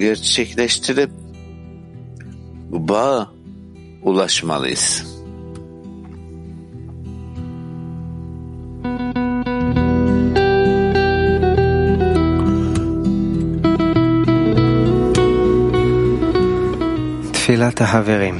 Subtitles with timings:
[0.00, 1.09] gerçekleştirip
[2.71, 3.27] bu bağa
[4.03, 5.05] ulaşmalıyız.
[17.33, 18.39] תפילת החברים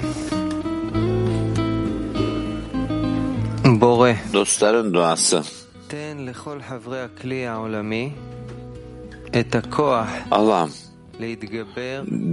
[3.81, 5.41] בורא, Dostların duası.
[5.87, 8.11] תן לכל חברי הכלי העולמי
[9.39, 10.79] את הכוח Allah'ım להתגבר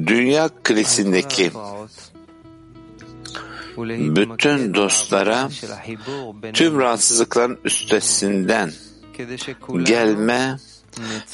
[0.06, 1.50] dünya krizindeki
[4.16, 5.48] bütün dostlara
[6.52, 8.70] tüm rahatsızlıkların üstesinden
[9.82, 10.56] gelme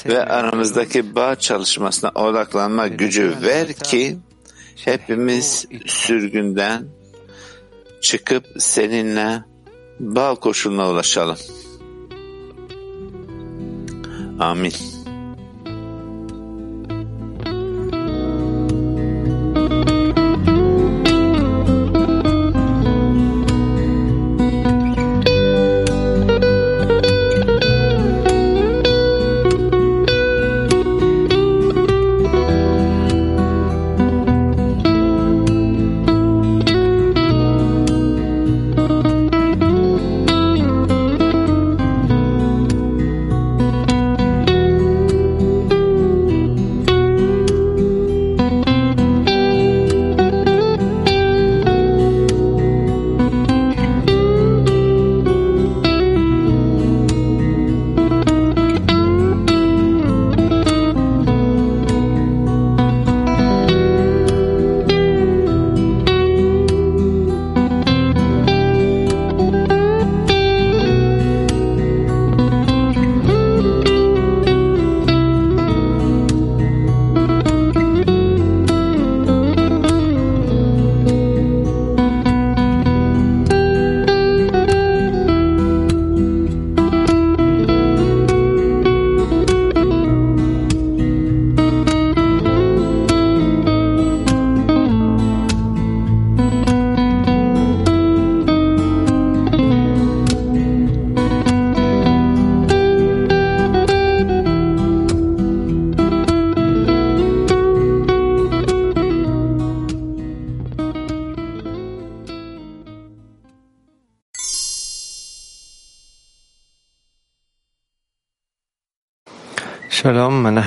[0.05, 4.17] ve aramızdaki bağ çalışmasına odaklanma gücü ver ki
[4.75, 6.85] hepimiz sürgünden
[8.01, 9.43] çıkıp seninle
[9.99, 11.37] bağ koşuluna ulaşalım.
[14.39, 14.94] Amin.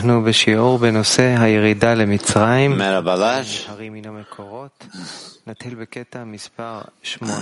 [0.08, 2.80] אנחנו בשיעור בנושא הירידה למצרים.
[3.69, 4.86] הרים מן המקורות.
[5.46, 7.32] נתחיל בקטע מספר 8.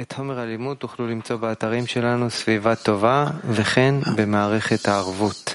[0.00, 5.54] את חומר הלימוד תוכלו למצוא באתרים שלנו סביבה טובה וכן במערכת הערבות.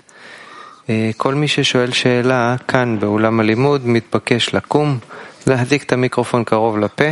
[0.89, 5.00] אה, כל מי ששואל שאלה כאן באולם הלימוד מתבקש לקום,
[5.47, 7.09] להדליק את המיקרופון קרוב לפה.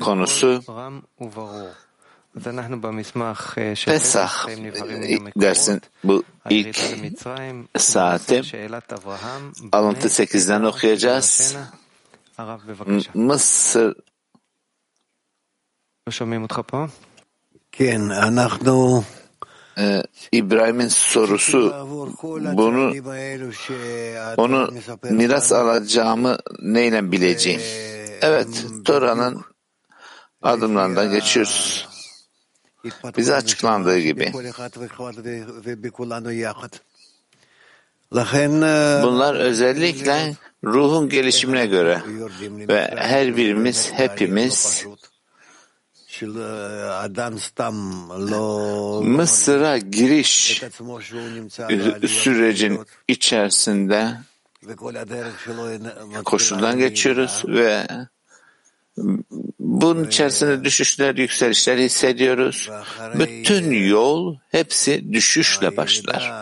[0.00, 1.68] Konusu רם וברור.
[3.84, 4.48] Pesach
[5.36, 6.76] dersin bu ilk
[7.78, 8.42] saati
[9.72, 11.56] alıntı 8'den okuyacağız.
[13.14, 13.94] Mısır
[19.78, 20.02] ee,
[20.32, 21.74] İbrahim'in sorusu
[22.52, 22.94] bunu
[24.36, 24.70] onu
[25.02, 27.60] miras alacağımı neyle bileceğim?
[28.20, 29.44] Evet, Tora'nın
[30.42, 31.93] adımlarından geçiyoruz
[33.16, 34.32] bize açıklandığı gibi.
[39.02, 42.02] Bunlar özellikle ruhun gelişimine göre
[42.68, 44.86] ve her birimiz, hepimiz
[49.02, 50.62] Mısır'a giriş
[52.06, 54.14] sürecin içerisinde
[56.24, 57.86] koşuldan geçiyoruz ve
[59.58, 62.70] bunun içerisinde düşüşler, yükselişler hissediyoruz.
[63.14, 66.32] Bütün yol hepsi düşüşle başlar.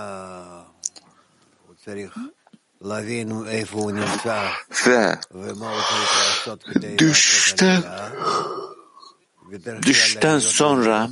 [4.87, 5.17] Ve
[6.99, 7.83] düşten
[9.83, 11.11] düşten sonra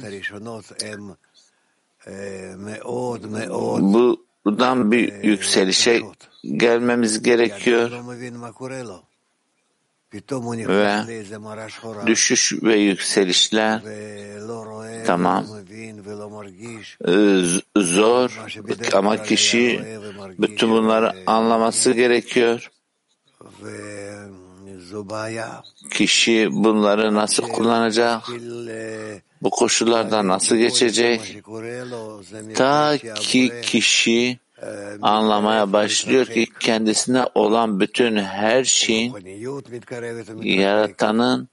[3.80, 6.02] bu buradan bir yükselişe
[6.56, 7.90] gelmemiz gerekiyor
[10.68, 11.02] ve
[12.06, 13.80] düşüş ve yükselişler
[15.06, 15.46] tamam
[17.08, 17.40] ee,
[17.76, 18.40] zor
[18.94, 19.80] ama kişi
[20.38, 22.70] bütün bunları anlaması gerekiyor.
[25.90, 28.22] Kişi bunları nasıl kullanacak?
[29.42, 31.42] Bu koşullardan nasıl geçecek?
[32.54, 34.38] Ta ki kişi
[35.02, 39.14] anlamaya başlıyor ki kendisine olan bütün her şeyin
[40.42, 41.48] yaratanın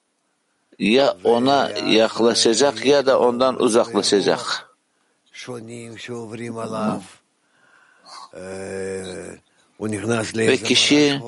[0.79, 4.69] ya ona yaklaşacak ya da ondan uzaklaşacak.
[10.35, 11.21] Ve kişi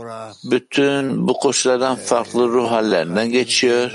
[0.43, 3.91] bütün bu koşullardan farklı ruh hallerinden geçiyor.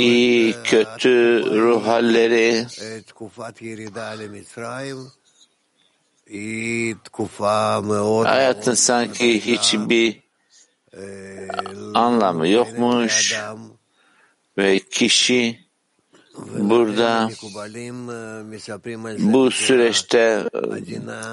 [0.00, 2.66] İyi, kötü ruh halleri.
[8.24, 10.20] Hayatın sanki hiçbir
[11.94, 13.40] anlamı yokmuş
[14.58, 15.64] ve kişi
[16.38, 17.30] burada
[19.18, 20.50] bu süreçte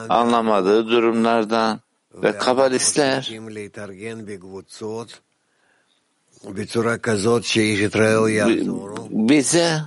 [0.10, 1.80] anlamadığı durumlardan
[2.14, 3.32] ve kabalistler
[9.10, 9.82] bize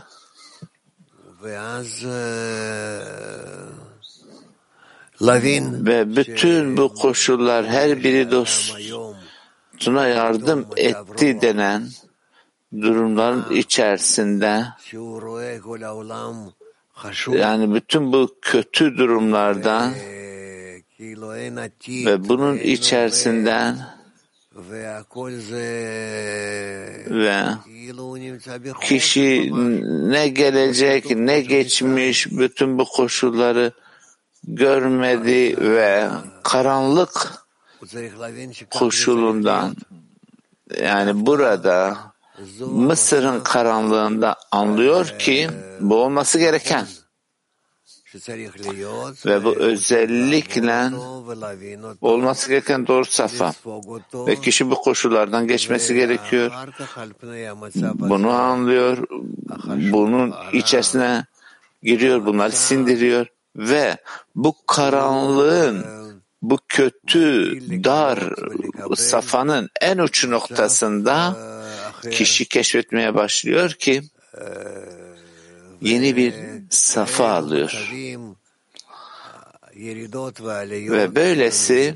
[5.86, 11.88] ve bütün bu koşullar her biri dostuna yardım etti denen
[12.72, 14.66] durumların içerisinde.
[17.28, 19.92] Yani bütün bu kötü durumlardan
[21.88, 24.03] ve bunun içerisinden
[27.10, 27.48] ve
[28.80, 29.50] kişi
[30.10, 33.72] ne gelecek ne geçmiş bütün bu koşulları
[34.44, 36.08] görmedi ve
[36.42, 37.44] karanlık
[38.70, 39.76] koşulundan
[40.82, 41.96] yani burada
[42.60, 45.50] Mısır'ın karanlığında anlıyor ki
[45.80, 46.86] bu olması gereken
[49.26, 50.90] ve bu özellikle
[52.00, 53.52] olması gereken doğru safa
[54.14, 56.50] ve kişi bu koşullardan geçmesi gerekiyor.
[57.94, 58.98] Bunu anlıyor,
[59.92, 61.24] bunun içerisine
[61.82, 63.26] giriyor, bunları sindiriyor
[63.56, 63.96] ve
[64.34, 65.84] bu karanlığın
[66.42, 68.18] bu kötü, dar
[68.96, 71.36] safanın en uç noktasında
[72.10, 74.02] kişi keşfetmeye başlıyor ki
[75.84, 76.34] yeni bir
[76.70, 77.90] safa alıyor.
[80.90, 81.94] Ve böylesi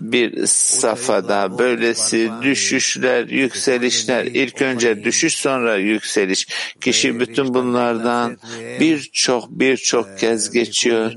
[0.00, 6.48] bir safhada böylesi düşüşler, yükselişler, ilk önce düşüş sonra yükseliş.
[6.80, 8.38] Kişi bütün bunlardan
[8.80, 11.12] birçok birçok kez geçiyor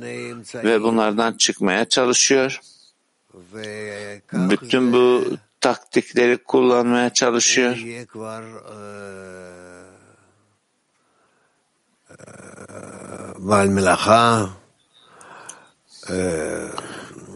[0.53, 2.59] ve bunlardan çıkmaya çalışıyor.
[4.33, 5.25] Bütün bu
[5.61, 7.77] taktikleri kullanmaya çalışıyor.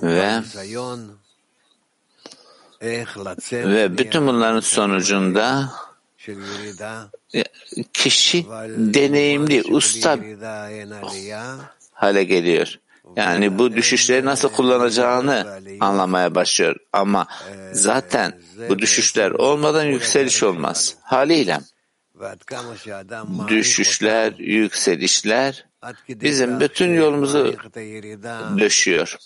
[0.04, 0.42] Ve
[3.52, 5.72] ve bütün bunların sonucunda
[7.94, 8.46] kişi
[8.78, 10.18] deneyimli, usta
[11.94, 12.80] hale geliyor.
[13.16, 16.76] Yani bu düşüşleri nasıl kullanacağını anlamaya başlıyor.
[16.94, 17.28] Ama
[17.72, 18.40] zaten
[18.70, 20.96] bu düşüşler olmadan yükseliş olmaz.
[21.02, 21.60] Haliyle
[23.48, 25.66] düşüşler, yükselişler
[26.10, 27.56] bizim bütün yolumuzu
[28.58, 29.18] döşüyor.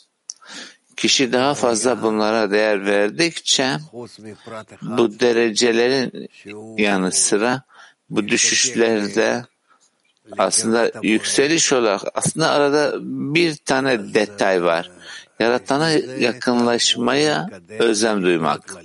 [0.97, 3.77] Kişi daha fazla bunlara değer verdikçe
[4.81, 6.29] bu derecelerin
[6.77, 7.63] yanı sıra
[8.09, 9.45] bu düşüşlerde
[10.37, 12.93] aslında yükseliş olarak aslında arada
[13.35, 14.91] bir tane detay var.
[15.39, 15.89] Yaratana
[16.19, 17.49] yakınlaşmaya
[17.79, 18.75] özlem duymak.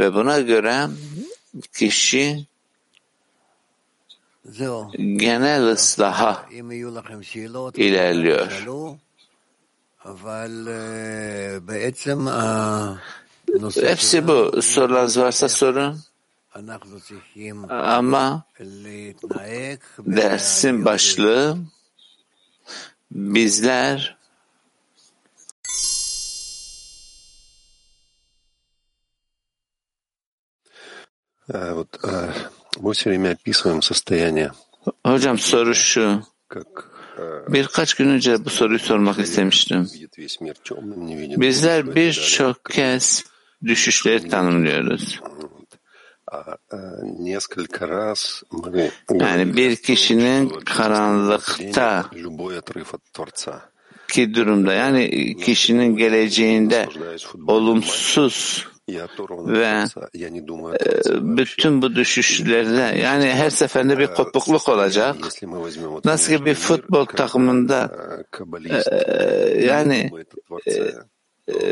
[0.00, 0.86] Ve buna göre
[1.72, 2.46] kişi
[4.98, 6.46] genel ıslaha
[7.78, 8.46] ilerliyor.
[13.74, 14.62] Hepsi bu.
[14.62, 16.00] Sorularınız varsa sorun.
[17.68, 18.44] Ama
[19.98, 21.56] dersin başlığı
[23.10, 24.16] bizler
[31.54, 31.88] Evet,
[32.79, 34.51] мы все время описываем состояние.
[35.03, 36.21] Hocam soru şu.
[37.47, 39.87] Birkaç gün önce bu soruyu sormak istemiştim.
[41.37, 43.23] Bizler birçok kez
[43.63, 45.21] düşüşleri tanımlıyoruz.
[49.19, 52.05] Yani bir kişinin karanlıkta
[54.07, 56.89] ki durumda yani kişinin geleceğinde
[57.47, 59.84] olumsuz ve
[60.80, 65.16] э, bütün bu düşüşlerde yani her seferinde bir kopukluk olacak.
[66.04, 67.90] Nasıl ki bir futbol takımında
[68.70, 70.10] э, yani
[70.66, 70.92] э,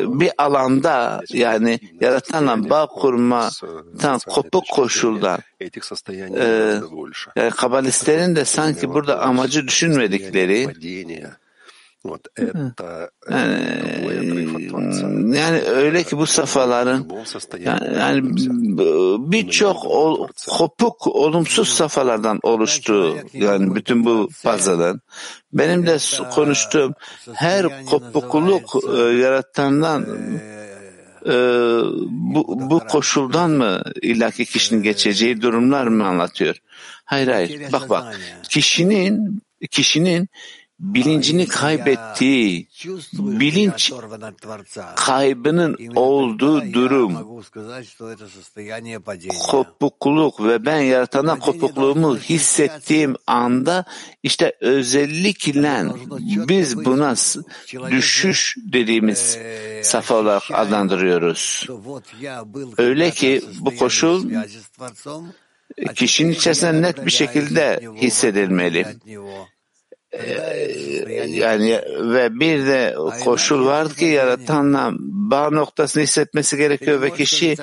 [0.06, 6.80] bir alanda yani yaratanla bağ kurmadan kopuk koşuldan e,
[7.36, 10.68] yani kabalistlerin de sanki burada amacı düşünmedikleri
[12.08, 12.20] yani,
[13.30, 13.38] э,
[15.38, 17.10] yani öyle ki bu safhaların
[17.58, 18.22] yani, yani
[19.32, 19.82] birçok
[20.48, 25.00] kopuk olumsuz safhalardan oluştuğu yani bütün bu fazladan.
[25.52, 25.98] Benim de
[26.34, 26.94] konuştuğum
[27.32, 30.06] her kopukluk e, yaratandan
[31.26, 31.32] e,
[32.10, 36.56] bu, bu koşuldan mı illaki kişinin geçeceği durumlar mı anlatıyor?
[37.04, 37.72] Hayır hayır.
[37.72, 38.20] Bak bak.
[38.48, 40.28] kişinin kişinin
[40.80, 42.68] bilincini kaybettiği
[43.12, 43.92] bilinç
[44.96, 47.40] kaybının olduğu durum
[49.50, 53.84] kopukluk ve ben yaratandan kopukluğumu hissettiğim anda
[54.22, 55.84] işte özellikle
[56.48, 57.14] biz buna
[57.90, 59.38] düşüş dediğimiz
[59.82, 61.66] safa olarak adlandırıyoruz.
[62.78, 64.30] Öyle ki bu koşul
[65.94, 68.86] kişinin içerisinde net bir şekilde hissedilmeli.
[71.28, 77.56] Yani ve bir de koşul var ki yaratanla bağ noktasını hissetmesi gerekiyor ve kişi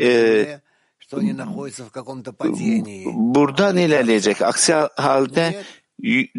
[0.00, 0.46] e,
[3.14, 4.42] buradan ilerleyecek.
[4.42, 5.62] Aksi halde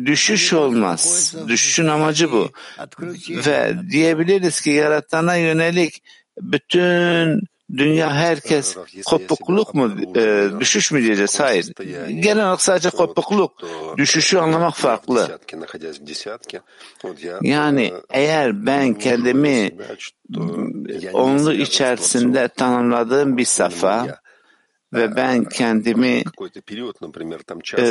[0.06, 1.36] düşüş olmaz.
[1.48, 2.50] Düşüşün amacı bu.
[3.30, 6.04] Ve diyebiliriz ki yaratana yönelik
[6.42, 7.42] bütün
[7.78, 11.40] dünya herkes kopukluk mu, e, düşüş mü diyeceğiz?
[11.40, 11.74] Hayır.
[12.08, 13.52] Genel olarak sadece kopukluk,
[13.98, 15.40] düşüşü anlamak farklı.
[17.42, 19.72] Yani eğer ben kendimi
[21.14, 24.24] onlu içerisinde tanımladığım bir safa,
[24.94, 26.24] ve ben kendimi
[27.78, 27.84] e,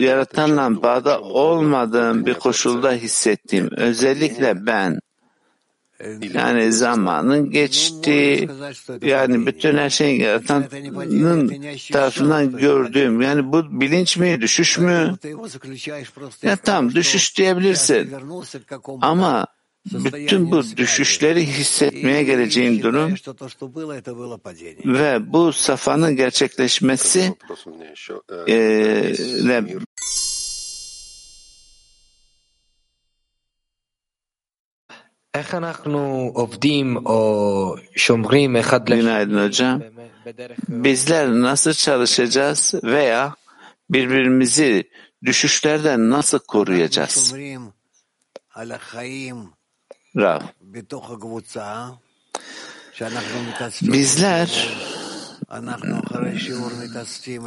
[0.00, 5.00] e yaratanla bağda olmadığım bir koşulda hissettiğim, özellikle ben
[6.34, 8.48] yani zamanın geçti.
[9.02, 10.68] Yani bütün her şeyi yaratanın
[11.92, 15.14] tarafından gördüğüm yani bu bilinç mi düşüş mü?
[16.42, 18.10] Ya tam düşüş diyebilirsin.
[19.00, 19.46] Ama
[19.92, 23.14] bütün bu düşüşleri hissetmeye geleceğin durum
[24.84, 27.34] ve bu safanın gerçekleşmesi
[28.46, 29.14] e, e
[38.96, 39.82] Günaydın hocam.
[40.68, 43.34] Bizler nasıl çalışacağız veya
[43.90, 44.90] birbirimizi
[45.24, 47.34] düşüşlerden nasıl koruyacağız?
[50.16, 50.40] Rav.
[53.82, 54.68] Bizler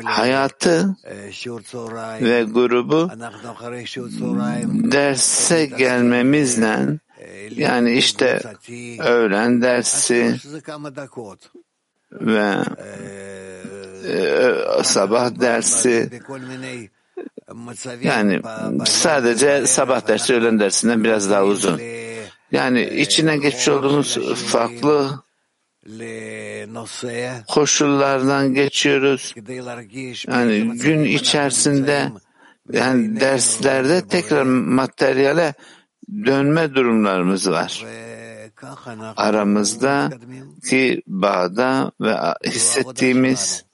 [0.06, 0.96] hayatı
[2.22, 3.10] ve grubu
[4.92, 7.00] derse gelmemizle
[7.52, 8.42] yani işte
[9.00, 10.36] öğlen dersi
[12.12, 12.56] ve
[14.08, 16.10] e, sabah dersi
[18.02, 18.42] yani
[18.86, 21.82] sadece sabah dersi öğlen dersinden biraz daha uzun.
[22.52, 25.24] Yani içine geçmiş olduğumuz farklı
[27.48, 29.36] koşullardan geçiyoruz.
[30.28, 32.12] Yani gün içerisinde
[32.74, 35.54] yani derslerde tekrar materyale
[36.11, 37.85] dönme durumlarımız var.
[39.17, 40.11] Aramızda
[40.69, 42.17] ki bağda ve
[42.47, 43.65] hissettiğimiz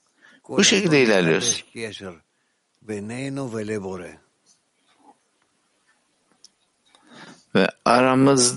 [0.49, 1.65] bu şekilde ilerliyoruz.
[7.55, 8.55] Ve aramız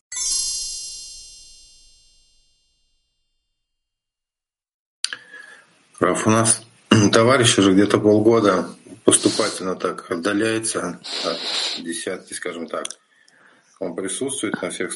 [6.03, 6.63] Раф, у нас
[7.13, 8.69] товарищ уже где-то полгода
[9.05, 11.41] поступательно так отдаляется от
[11.83, 12.87] десятки, скажем так.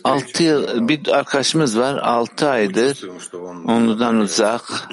[0.03, 1.97] Altı yıl bir arkadaşımız var.
[1.97, 3.09] Altı aydır
[3.67, 4.89] ondan uzak.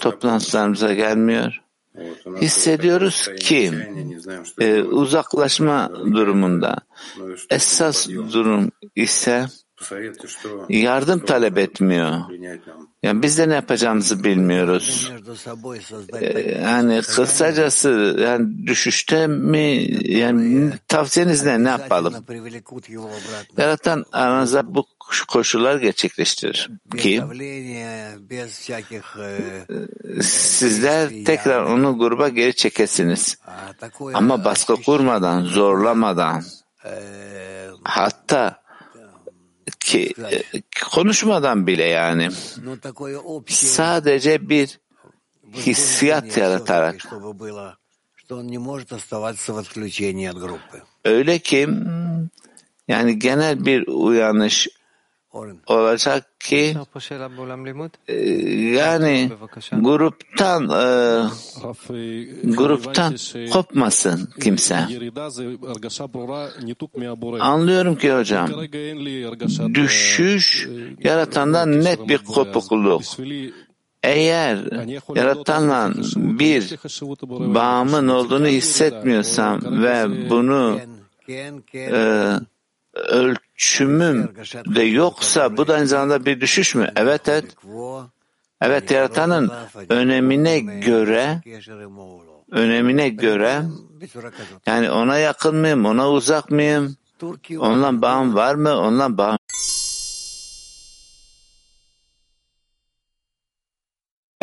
[0.00, 1.60] Toplantılarımıza gelmiyor.
[2.40, 3.72] Hissediyoruz ki
[4.60, 6.76] e, uzaklaşma durumunda.
[7.50, 9.46] Esas durum ise
[10.68, 12.20] yardım talep etmiyor.
[13.02, 15.12] Yani biz de ne yapacağımızı bilmiyoruz.
[16.20, 21.64] Ee, yani kısacası yani düşüşte mi yani tavsiyeniz ne?
[21.64, 22.14] Ne yapalım?
[23.56, 24.86] Yaratan aranızda bu
[25.28, 27.22] koşullar gerçekleştirir ki
[30.22, 33.38] sizler tekrar onu gruba geri çekesiniz.
[34.14, 36.42] Ama baskı kurmadan, zorlamadan
[37.84, 38.60] hatta
[39.70, 40.42] ki e,
[40.90, 42.28] konuşmadan bile yani.
[43.66, 44.78] Sadece bir
[45.54, 47.06] hissiyat yaratarak.
[51.04, 51.68] öyle ki
[52.88, 54.68] yani genel bir uyanış
[55.66, 56.76] olacak ki
[58.76, 59.30] yani
[59.72, 60.84] gruptan e,
[62.44, 63.14] gruptan
[63.52, 64.86] kopmasın kimse.
[67.40, 68.50] Anlıyorum ki hocam
[69.74, 70.68] düşüş
[70.98, 73.02] yaratandan net bir kopukluk.
[74.02, 74.58] Eğer
[75.14, 76.78] yaratanla bir
[77.54, 80.80] bağımın olduğunu hissetmiyorsam ve bunu
[81.74, 82.32] e,
[83.08, 84.34] ölçümüm
[84.66, 86.92] de yoksa bu da aynı zamanda bir düşüş mü?
[86.96, 87.44] Evet evet.
[88.60, 89.52] Evet yaratanın
[89.88, 91.40] önemine göre
[92.50, 93.62] önemine göre
[94.66, 96.96] yani ona yakın mıyım, ona uzak mıyım?
[97.58, 98.76] Onunla bağım var mı?
[98.76, 99.38] Onunla bağım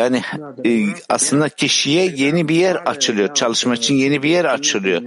[0.00, 0.22] Yani
[0.66, 3.34] e, aslında kişiye yeni bir yer açılıyor.
[3.34, 5.02] Çalışma için yeni bir yer açılıyor.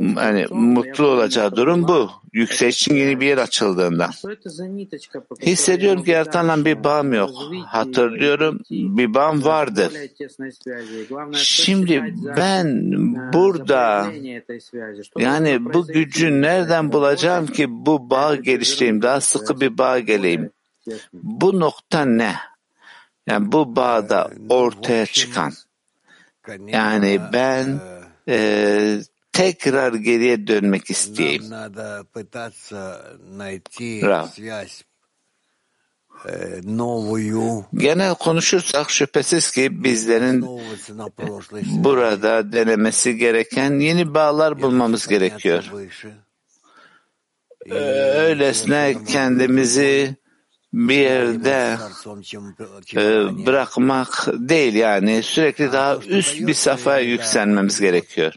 [0.00, 2.10] Yani mutlu olacağı durum bu.
[2.32, 4.10] Yükseliş için yeni bir yer açıldığında.
[5.42, 7.30] Hissediyorum ki yaratanla bir bağım yok.
[7.66, 9.92] Hatırlıyorum bir bağım vardır.
[11.32, 12.92] Şimdi ben
[13.32, 14.06] burada
[15.18, 20.50] yani bu gücü nereden bulacağım ki bu bağ geliştireyim, daha sıkı bir bağ geleyim.
[21.12, 22.34] Bu nokta ne?
[23.26, 25.52] Yani bu bağda ortaya çıkan.
[26.66, 27.80] Yani ben
[28.28, 28.98] e,
[29.36, 31.44] tekrar geriye dönmek isteyeyim.
[34.02, 34.26] Rav.
[37.74, 40.46] Genel konuşursak şüphesiz ki bizlerin
[41.84, 45.64] burada denemesi gereken yeni bağlar bulmamız gerekiyor.
[47.66, 50.16] Ee, öylesine kendimizi
[50.72, 51.78] bir yerde
[52.96, 58.34] э, bırakmak değil yani sürekli daha üst bir safhaya yükselmemiz gerekiyor.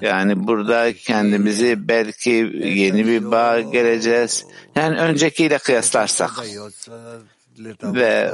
[0.00, 2.30] Yani burada kendimizi belki
[2.64, 4.46] yeni bir bağ geleceğiz.
[4.74, 6.30] Yani öncekiyle kıyaslarsak.
[7.82, 8.32] Ve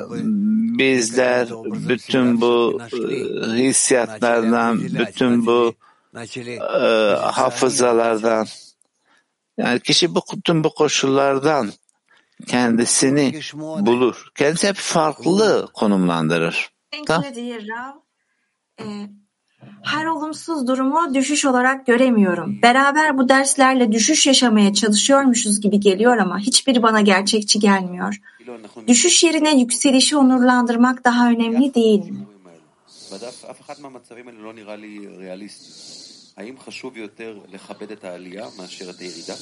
[0.79, 1.49] bizler
[1.89, 3.15] bütün bu e,
[3.57, 5.75] hissiyatlardan, bütün bu
[6.37, 6.59] e,
[7.17, 8.47] hafızalardan,
[9.59, 11.73] yani kişi bu bütün bu koşullardan
[12.47, 13.41] kendisini
[13.81, 14.31] bulur.
[14.35, 16.71] Kendisi hep farklı konumlandırır.
[17.07, 17.25] Tamam
[19.62, 19.72] Teşekkür Rav.
[19.72, 22.62] Ee, her olumsuz durumu düşüş olarak göremiyorum.
[22.62, 28.16] Beraber bu derslerle düşüş yaşamaya çalışıyormuşuz gibi geliyor ama hiçbiri bana gerçekçi gelmiyor.
[28.88, 32.28] Düşüş yerine yükselişi onurlandırmak daha önemli değil mi?
[33.12, 35.98] בדף אף אחד מהמצבים האלה לא נראה לי ריאליסטי.
[36.38, 39.34] האם חשוב יותר לכבד את העלייה מאשר את הירידה?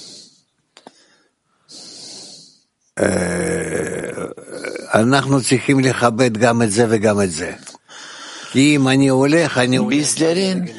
[4.93, 7.53] אנחנו צריכים לכבד גם את זה וגם את זה.
[9.90, 10.70] Bizlerin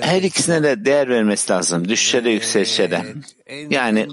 [0.00, 1.88] her ikisine de değer vermesi lazım.
[1.88, 3.02] Düşüşe de yükselişe de.
[3.70, 4.06] Yani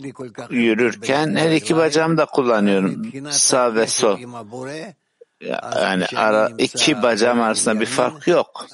[0.49, 3.11] yürürken her iki bacağımı da kullanıyorum.
[3.31, 4.17] Sağ ve sol.
[5.81, 8.65] Yani ara, iki bacağım arasında bir fark yok.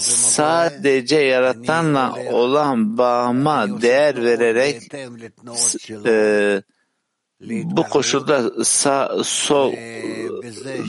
[0.00, 4.94] Sadece yaratanla olan bağıma değer vererek
[6.06, 6.62] e,
[7.41, 9.73] bu koşulda sağ sol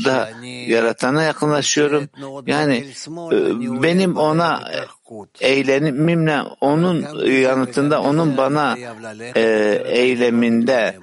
[0.05, 0.31] da
[0.67, 2.09] yaratana yakınlaşıyorum.
[2.47, 2.87] Yani
[3.33, 4.71] e, benim ona
[5.41, 8.77] eylemimle onun yanıtında onun bana
[9.35, 9.43] e,
[9.87, 10.99] eyleminde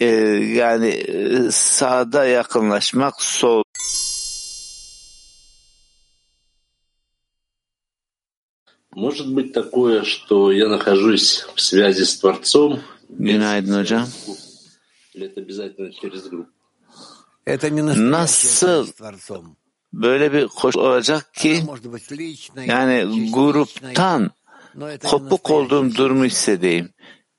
[0.00, 0.06] e,
[0.56, 3.62] yani e, sağda yakınlaşmak sol
[8.96, 12.78] Может быть такое, что я нахожусь в связи с Творцом,
[13.18, 14.06] Günaydın hocam.
[18.11, 18.87] Nasıl
[19.93, 21.63] böyle bir koşul olacak ki
[22.65, 24.31] yani gruptan
[25.03, 26.89] kopuk olduğum durumu hissedeyim.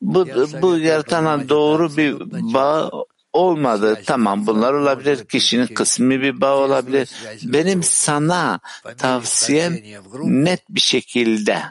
[0.00, 0.26] Bu,
[0.62, 2.20] bu yaratanla doğru bir
[2.54, 2.90] bağ
[3.32, 4.02] olmadı.
[4.06, 5.24] Tamam bunlar olabilir.
[5.24, 7.10] Kişinin kısmi bir bağ olabilir.
[7.42, 8.60] Benim sana
[8.98, 9.78] tavsiyem
[10.24, 11.62] net bir şekilde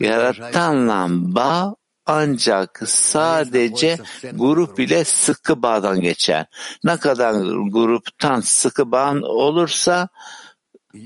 [0.00, 1.74] yaratanla bağ
[2.06, 3.98] ancak sadece
[4.32, 6.46] grup ile sıkı bağdan geçer.
[6.84, 7.32] Ne kadar
[7.70, 10.08] gruptan sıkı bağın olursa,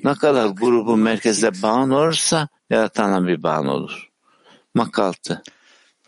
[0.05, 4.09] ne kadar grubun merkezde bağın olursa yaratanla bir bağın olur.
[4.75, 5.43] Makaltı.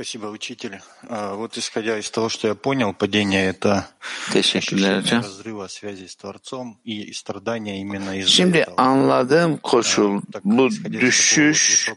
[0.01, 0.81] Спасибо, учитель.
[1.11, 3.87] А, вот исходя из того, что я понял, падение— это
[4.35, 8.77] ощущение разрыва связи с Творцом и страдания именно из-за Şimdi этого.
[8.77, 11.91] anladığım а, koşul так, bu düşüş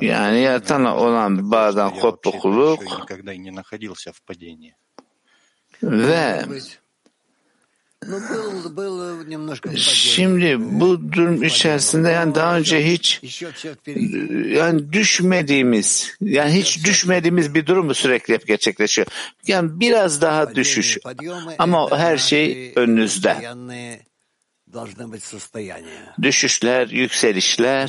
[0.00, 2.80] yani yaratana э, olan bağdan kopukluk
[5.82, 6.44] ve
[9.76, 13.20] Şimdi bu durum içerisinde yani daha önce hiç
[14.46, 19.06] yani düşmediğimiz yani hiç düşmediğimiz bir durum mu sürekli hep gerçekleşiyor?
[19.46, 20.98] Yani biraz daha düşüş.
[21.58, 23.36] Ama her şey önünüzde.
[26.22, 27.88] Düşüşler, yükselişler.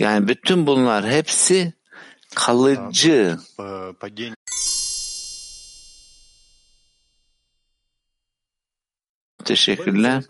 [0.00, 1.72] Э, yani bütün bunlar hepsi
[2.34, 3.38] kalıcı.
[9.46, 10.22] Teşekkürler.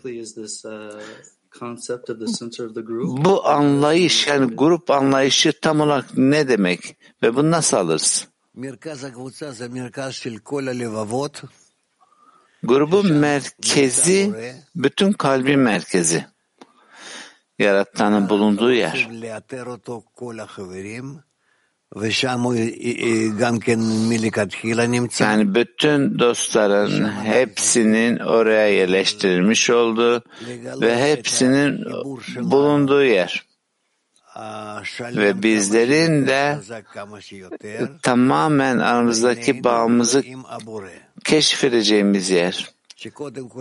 [3.25, 8.27] Bu anlayış yani grup anlayışı tam olarak ne demek ve bunu nasıl alırız?
[12.63, 14.33] Grubun merkezi
[14.75, 16.25] bütün kalbin merkezi.
[17.59, 19.07] Yaratanın bulunduğu yer.
[25.19, 30.23] Yani bütün dostların hepsinin oraya yerleştirilmiş olduğu
[30.81, 31.85] ve hepsinin
[32.51, 33.47] bulunduğu yer.
[35.01, 36.57] Ve bizlerin de
[38.03, 40.23] tamamen aramızdaki bağımızı
[41.23, 42.69] keşfedeceğimiz yer.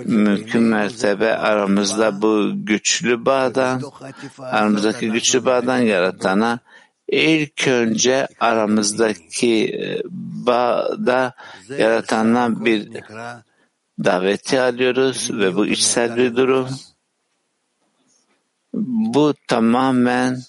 [0.04, 3.82] Mümkün mertebe aramızda bu güçlü bağdan,
[4.38, 6.58] aramızdaki güçlü bağdan yaratana,
[7.08, 10.02] İlk önce aramızdaki e,
[10.46, 11.34] bağda
[11.78, 12.88] yaratandan bir
[14.04, 16.68] daveti alıyoruz ve bu içsel bir durum.
[19.14, 20.42] Bu tamamen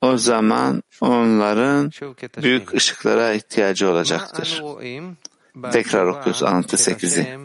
[0.00, 1.90] o zaman onların
[2.42, 4.62] büyük ışıklara ihtiyacı olacaktır.
[5.72, 7.38] Tekrar okuyoruz 6-8'i.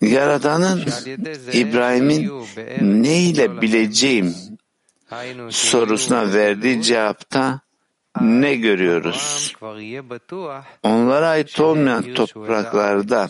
[0.00, 0.84] Yaradan'ın
[1.52, 2.32] İbrahim'in
[2.80, 4.34] ne ile bileceğim
[5.50, 7.60] sorusuna verdiği cevapta
[8.20, 9.52] ne görüyoruz?
[10.82, 13.28] Onlara ait olmayan topraklarda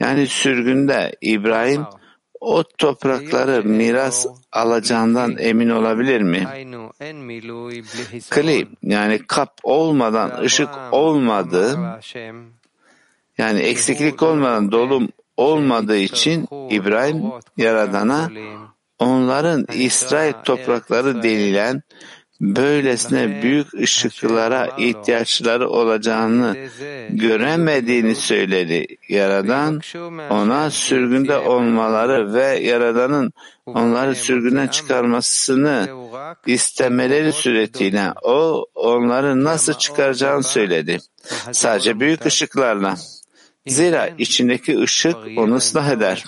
[0.00, 1.86] yani sürgünde İbrahim
[2.40, 6.46] o toprakları miras alacağından emin olabilir mi?
[8.30, 11.78] Kli yani kap olmadan ışık olmadı
[13.38, 17.22] yani eksiklik olmadan dolum olmadığı için İbrahim
[17.56, 18.30] Yaradan'a
[18.98, 21.82] onların İsrail toprakları denilen
[22.40, 26.56] böylesine büyük ışıklara ihtiyaçları olacağını
[27.10, 28.86] göremediğini söyledi.
[29.08, 29.80] Yaradan
[30.30, 33.32] ona sürgünde olmaları ve Yaradan'ın
[33.66, 35.88] onları sürgünden çıkarmasını
[36.46, 40.98] istemeleri suretiyle o onları nasıl çıkaracağını söyledi.
[41.52, 42.96] Sadece büyük ışıklarla.
[43.66, 46.24] Zira içindeki ışık onu ıslah eder.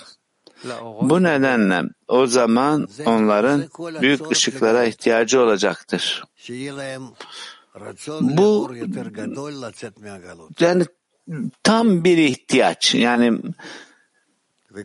[1.01, 3.63] Bu nedenle o zaman onların
[4.01, 6.23] büyük ışıklara ihtiyacı olacaktır.
[8.21, 8.75] Bu
[10.59, 10.85] yani
[11.63, 12.95] tam bir ihtiyaç.
[12.95, 13.39] Yani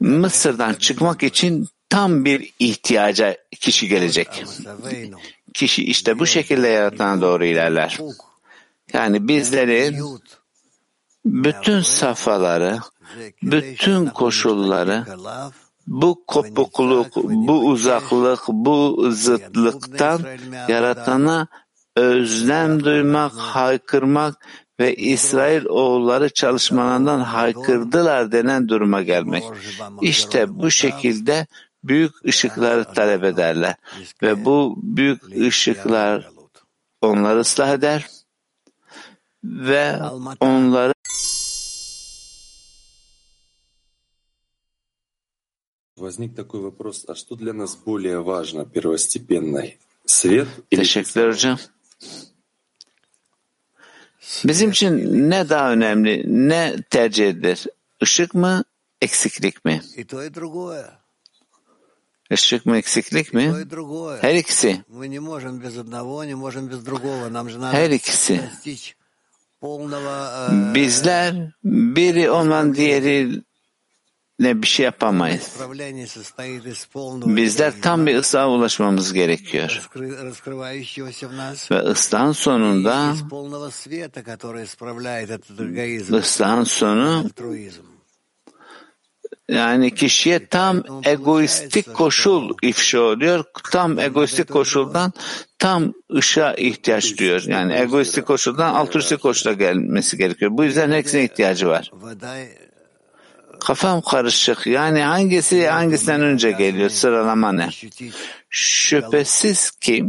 [0.00, 4.44] Mısır'dan çıkmak için tam bir ihtiyaca kişi gelecek.
[5.54, 7.98] Kişi işte bu şekilde yaratana doğru ilerler.
[8.92, 9.94] Yani bizleri
[11.26, 12.78] bütün safhaları,
[13.42, 15.04] bütün koşulları
[15.86, 20.20] bu kopukluk, bu uzaklık, bu zıtlıktan
[20.68, 21.46] yaratana
[21.96, 24.46] özlem duymak, haykırmak
[24.80, 29.44] ve İsrail oğulları çalışmalarından haykırdılar denen duruma gelmek.
[30.00, 31.46] İşte bu şekilde
[31.84, 33.74] büyük ışıkları talep ederler
[34.22, 36.28] ve bu büyük ışıklar
[37.02, 38.06] onları ıslah eder
[39.44, 39.96] ve
[40.40, 40.95] onları
[45.96, 49.78] Возник такой вопрос, а что для нас более важно, первостепенной?
[50.04, 51.58] Свет или Teşekkür hocam.
[54.44, 57.66] Bizim için ne daha önemli, ne tercih edilir?
[58.00, 58.64] Işık mı,
[59.00, 59.82] eksiklik mi?
[62.30, 63.54] Işık mı, eksiklik mi?
[64.20, 64.84] Her ikisi.
[67.72, 68.40] Her ikisi.
[70.74, 73.42] Bizler biri olmadan diğeri
[74.38, 75.56] ne bir şey yapamayız.
[77.26, 79.88] Bizler tam bir ıslığa ulaşmamız gerekiyor.
[81.70, 83.14] Ve ıslahın sonunda
[86.12, 87.24] ıslahın sonu
[89.48, 93.44] yani kişiye tam egoistik koşul ifşa oluyor.
[93.72, 95.12] Tam egoistik koşuldan
[95.58, 97.42] tam ışığa ihtiyaç diyor.
[97.46, 100.50] Yani egoistik koşuldan altruistik koşula gelmesi gerekiyor.
[100.54, 101.90] Bu yüzden hepsine ihtiyacı var.
[103.66, 104.66] Kafam karışık.
[104.66, 106.90] Yani hangisi hangisinden önce geliyor?
[106.90, 107.68] Sıralama ne?
[108.50, 110.04] Şüphesiz ki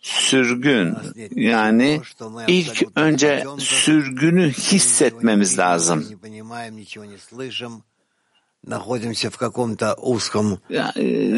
[0.00, 0.96] sürgün
[1.30, 2.00] yani
[2.46, 6.20] ilk önce sürgünü hissetmemiz lazım.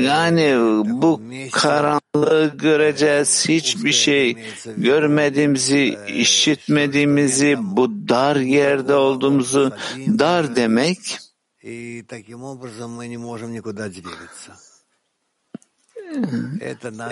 [0.04, 0.56] Yani
[1.02, 4.36] bu karanlığı göreceğiz, hiçbir şey
[4.76, 10.98] görmediğimizi, işitmediğimizi, bu dar yerde olduğumuzu, dar demek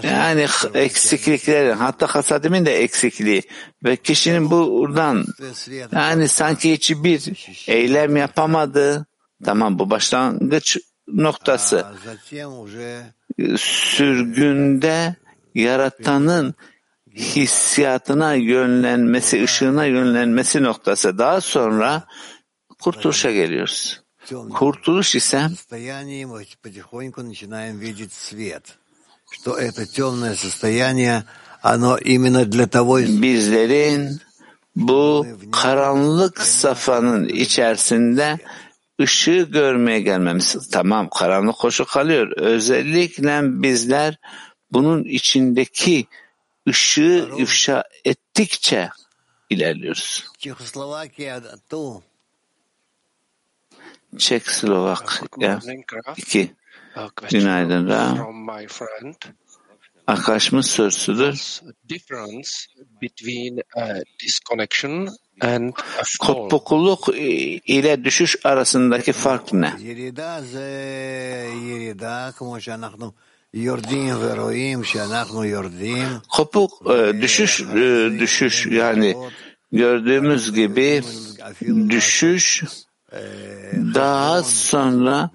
[0.02, 3.42] yani eksiklikleri, hatta hasadimin de eksikliği
[3.84, 5.24] ve kişinin buradan
[5.92, 7.32] yani sanki hiçbir
[7.68, 9.06] eylem yapamadı.
[9.44, 11.86] Tamam bu başlangıç noktası.
[13.56, 15.16] Sürgünde
[15.54, 16.54] yaratanın
[17.14, 21.18] hissiyatına yönlenmesi, ışığına yönlenmesi noktası.
[21.18, 22.04] Daha sonra
[22.78, 24.02] kurtuluşa geliyoruz.
[24.54, 25.48] Kurtuluş ise
[33.22, 34.20] bizlerin
[34.76, 38.38] bu karanlık safanın içerisinde
[39.00, 40.70] ışığı görmeye gelmemiz.
[40.72, 42.32] Tamam karanlık koşu kalıyor.
[42.36, 44.18] Özellikle bizler
[44.72, 46.06] bunun içindeki
[46.68, 48.90] ışığı ifşa ettikçe
[49.50, 50.24] ilerliyoruz.
[54.18, 55.60] Çekoslovakya
[56.16, 56.54] 2.
[57.30, 58.16] Günaydın Ra.
[60.06, 60.62] Arkadaşımın
[65.40, 66.26] sorusudur.
[66.26, 67.08] Kopukluk
[67.66, 69.74] ile düşüş arasındaki fark ne?
[76.30, 76.86] Kopuk
[77.22, 77.64] düşüş
[78.20, 79.16] düşüş yani
[79.72, 81.02] gördüğümüz gibi
[81.88, 82.64] düşüş
[83.94, 85.30] daha sonra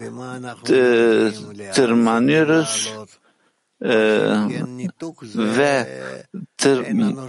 [1.74, 2.94] tırmanıyoruz
[5.36, 6.02] ve
[6.58, 6.80] tır,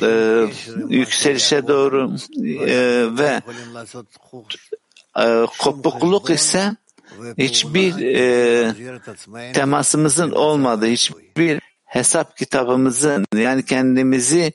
[0.02, 0.50] e,
[0.88, 3.42] yükselişe doğru e, ve
[5.18, 6.76] e, kopukluk ise
[7.38, 8.72] hiçbir e,
[9.52, 14.52] temasımızın olmadığı, hiçbir hesap kitabımızın yani kendimizi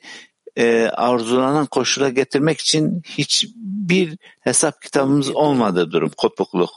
[0.56, 6.70] e, arzulanan koşula getirmek için hiçbir hesap kitabımız olmadığı durum kopukluk.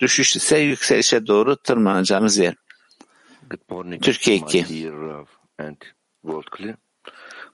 [0.00, 2.54] Düşüş ise yükselişe doğru tırmanacağımız yer.
[4.00, 4.64] Türkiye 2.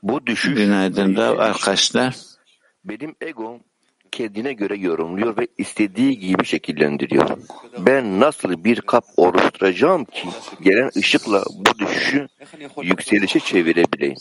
[0.03, 2.17] Bu düşüş Günaydın Rav arkadaşlar.
[2.85, 3.61] Benim ego
[4.13, 7.31] kendine göre yorumluyor ve istediği gibi şekillendiriyor.
[7.79, 10.29] Ben nasıl bir kap oluşturacağım ki
[10.63, 12.29] gelen ışıkla bu düşüşü
[12.83, 14.17] yükselişe çevirebileyim?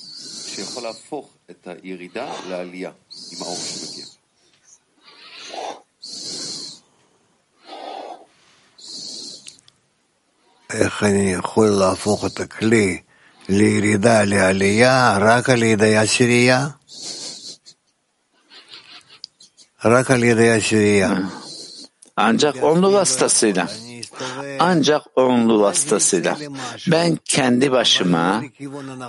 [10.72, 13.00] איך אני יכול להפוך את הכלי
[13.48, 16.68] לירידה לעלייה רק על ידי עשירייה?
[19.84, 21.14] רק על ידי עשירייה.
[22.18, 23.68] Ancak onlu vasıtasıyla.
[24.58, 26.36] Ancak onlu vasıtasıyla.
[26.86, 28.42] Ben kendi başıma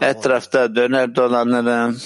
[0.01, 1.97] etrafta döner dolanırım.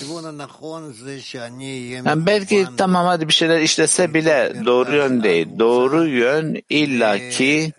[2.06, 5.48] Yani belki tamam hadi bir şeyler işlese bile doğru yön değil.
[5.60, 7.74] Doğru yön illaki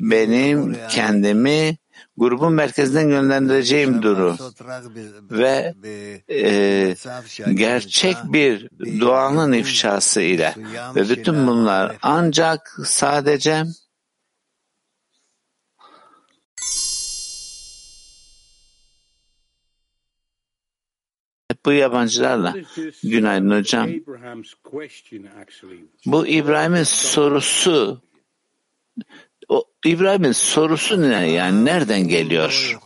[0.00, 1.76] benim kendimi
[2.16, 4.36] grubun merkezinden yönlendireceğim duru
[5.30, 5.74] ve
[6.30, 6.94] e,
[7.54, 8.68] gerçek bir
[9.00, 10.54] duanın ifşası ile
[10.96, 13.64] ve bütün bunlar ancak sadece
[21.64, 22.54] bu yabancılarla.
[23.02, 23.90] Günaydın hocam.
[26.06, 28.02] Bu İbrahim'in sorusu
[29.50, 32.78] o İbrahim'in sorusu ne yani nereden geliyor?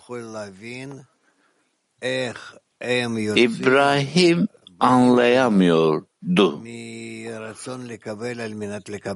[3.36, 4.48] İbrahim
[4.80, 6.64] anlayamıyordu.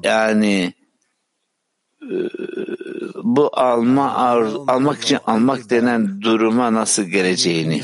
[0.05, 0.75] Yani
[3.25, 4.15] bu alma
[4.69, 7.83] almak için almak denen duruma nasıl geleceğini.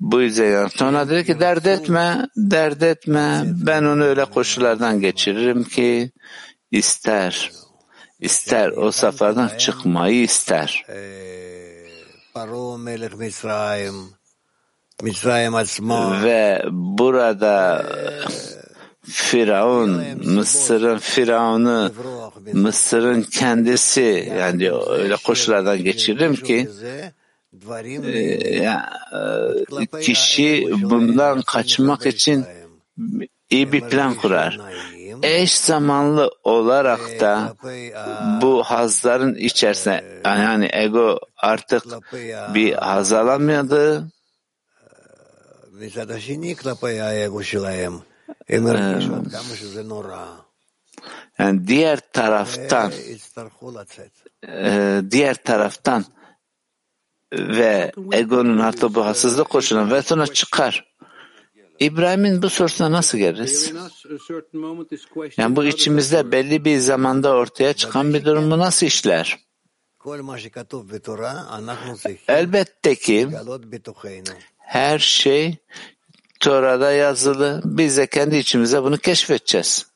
[0.00, 3.42] Bu yüzden sonra dedi ki dert etme, dert etme.
[3.46, 6.12] Ben onu öyle koşullardan geçiririm ki
[6.72, 7.50] ister,
[8.20, 10.84] ister o safardan çıkmayı ister.
[16.22, 17.86] Ve burada
[19.04, 21.92] Firavun, Mısır'ın Firavun'u,
[22.52, 26.68] Mısır'ın kendisi yani öyle koşullardan geçiririm ki
[30.00, 32.44] kişi bundan kaçmak için
[33.50, 34.60] iyi bir plan kurar
[35.22, 37.54] eş zamanlı olarak da
[38.42, 41.84] bu hazların içerisine yani ego artık
[42.54, 44.06] bir haz alamıyordu.
[51.38, 52.92] Yani diğer taraftan
[54.48, 56.04] e, diğer taraftan
[57.32, 60.92] ve egonun artık bu hassızlık koşulundan ve sonra çıkar.
[61.84, 63.72] İbrahim'in bu sorusuna nasıl geliriz?
[65.36, 69.38] Yani bu içimizde belli bir zamanda ortaya çıkan bir durumu nasıl işler?
[72.28, 73.28] Elbette ki
[74.58, 75.56] her şey
[76.40, 77.60] Tora'da yazılı.
[77.64, 79.86] Biz de kendi içimize bunu keşfedeceğiz.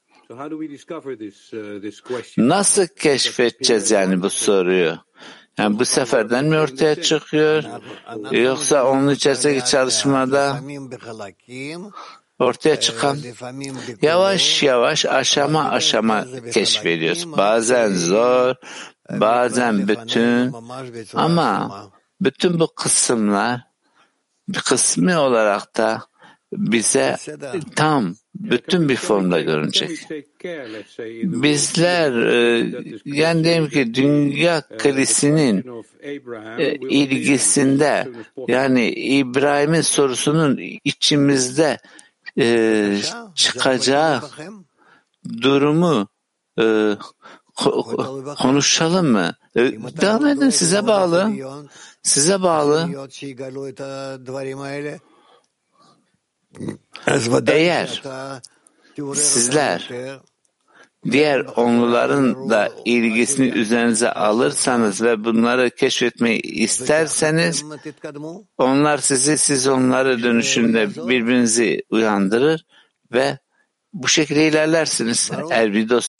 [2.38, 4.98] Nasıl keşfedeceğiz yani bu soruyu?
[5.58, 7.64] Yani bu seferden mi ortaya çıkıyor?
[8.30, 10.60] Yoksa onun içerisindeki çalışmada
[12.38, 13.18] ortaya çıkan
[14.02, 17.36] yavaş yavaş aşama aşama keşfediyoruz.
[17.36, 18.54] Bazen zor,
[19.10, 20.54] bazen bütün
[21.14, 21.82] ama
[22.20, 23.60] bütün bu kısımlar
[24.48, 26.02] bir kısmi olarak da
[26.52, 27.16] bize
[27.76, 29.90] tam bütün bir formda görünecek.
[31.22, 32.66] Bizler e,
[33.04, 35.64] yani diyelim ki dünya kalesinin
[36.58, 38.08] e, ilgisinde
[38.48, 41.78] yani İbrahim'in sorusunun içimizde
[42.38, 42.98] e,
[43.34, 44.22] çıkacağı
[45.42, 46.08] durumu
[46.60, 46.92] e,
[48.38, 49.34] konuşalım mı?
[49.56, 49.60] E,
[50.00, 51.32] devam edin size bağlı.
[52.02, 53.08] Size bağlı.
[57.46, 58.02] Eğer
[59.14, 59.90] sizler
[61.10, 67.64] diğer onluların da ilgisini üzerinize alırsanız ve bunları keşfetmeyi isterseniz
[68.58, 72.66] onlar sizi siz onları dönüşünde birbirinizi uyandırır
[73.12, 73.38] ve
[73.92, 75.30] bu şekilde ilerlersiniz.
[75.50, 76.15] Eğer bir dost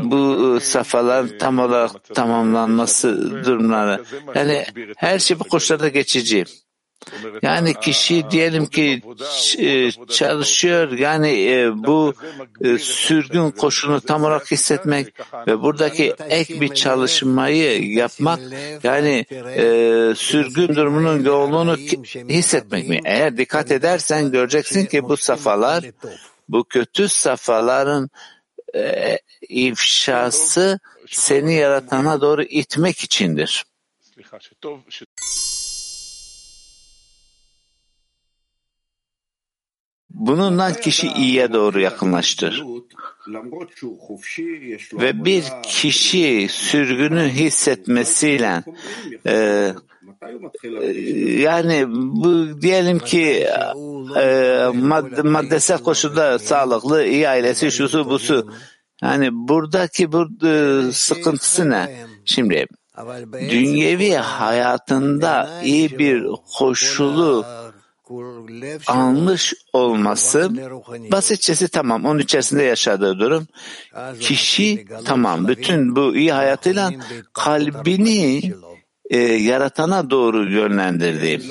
[0.00, 4.04] bu e, safhalar tam olarak tamamlanması durumları.
[4.34, 4.64] Yani
[4.96, 6.44] her şey bu koşullarda geçici.
[7.42, 9.02] Yani kişi diyelim ki
[9.58, 12.14] e, çalışıyor yani e, bu
[12.78, 15.14] sürgün koşunu tam olarak hissetmek
[15.46, 18.40] ve buradaki ek bir çalışmayı yapmak
[18.82, 19.26] yani
[20.16, 21.76] sürgün durumunun yoğunluğunu
[22.28, 23.00] hissetmek mi?
[23.04, 25.84] Eğer dikkat edersen göreceksin ki bu safhalar
[26.48, 28.10] bu kötü safhaların
[28.74, 33.64] e, ifşası seni yaratana doğru itmek içindir.
[40.10, 42.64] Bununla kişi iyiye doğru yakınlaştır.
[44.92, 48.62] Ve bir kişi sürgünü hissetmesiyle
[49.26, 50.86] e, e
[51.40, 53.46] yani bu diyelim ki
[54.16, 58.52] e, mad, maddesel koşulda sağlıklı, iyi ailesi, şusu busu.
[59.02, 62.06] Yani buradaki bu e, sıkıntısı ne?
[62.24, 62.66] Şimdi
[63.32, 66.24] dünyevi hayatında iyi bir
[66.58, 67.46] koşulu
[68.86, 70.50] almış olması
[71.12, 73.46] basitçesi tamam onun içerisinde yaşadığı durum
[74.20, 76.90] kişi tamam bütün bu iyi hayatıyla
[77.32, 78.52] kalbini
[79.10, 81.42] e, yaratana doğru yönlendirdi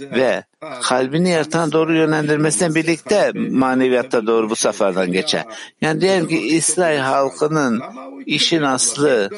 [0.00, 0.44] ve
[0.82, 5.44] kalbini yaratana doğru yönlendirmesiyle birlikte maneviyatta doğru bu seferden geçer.
[5.80, 7.82] Yani diyelim ki İsrail halkının
[8.26, 9.30] işin aslı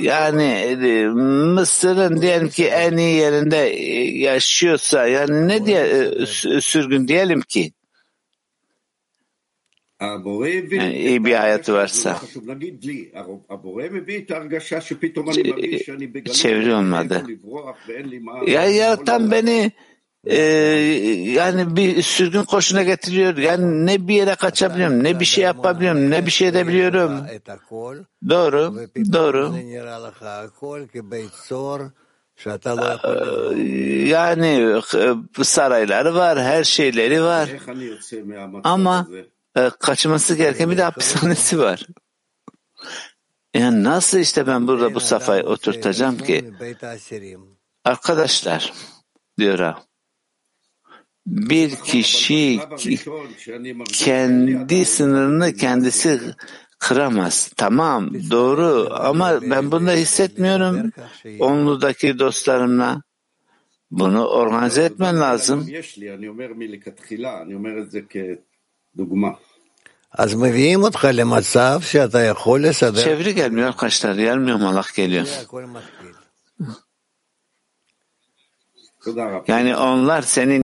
[0.00, 6.60] yani e, Mısır'ın diyelim ki en iyi yerinde e, yaşıyorsa yani ne diye e, sü-
[6.60, 7.72] sürgün diyelim ki?
[10.76, 12.20] Yani iyi bir hayatı varsa.
[16.32, 17.26] çeviri olmadı.
[18.46, 19.72] Ya yaratan beni
[20.26, 20.36] ee,
[21.32, 23.36] yani bir sürgün koşuna getiriyor.
[23.36, 27.26] Yani ne bir yere kaçabiliyorum, ne bir şey yapabiliyorum, ne bir şey edebiliyorum.
[28.28, 28.76] Doğru,
[29.12, 29.52] doğru.
[33.04, 34.80] Ee, yani
[35.38, 37.48] e, sarayları var, her şeyleri var.
[38.64, 39.08] Ama
[39.56, 41.86] e, kaçması gereken bir de hapishanesi var.
[43.54, 46.44] Yani nasıl işte ben burada bu safayı oturtacağım ki?
[47.84, 48.72] Arkadaşlar
[49.38, 49.82] diyor ha
[51.26, 52.60] bir kişi
[53.92, 56.20] kendi sınırını kendisi
[56.78, 57.52] kıramaz.
[57.56, 60.92] Tamam doğru ama ben bunu hissetmiyorum
[61.38, 63.02] onludaki dostlarımla.
[63.90, 65.68] Bunu organize etmen lazım.
[70.18, 70.40] Az
[73.04, 74.14] Çeviri gelmiyor arkadaşlar.
[74.14, 75.26] Gelmiyor malak geliyor.
[79.48, 80.63] Yani onlar senin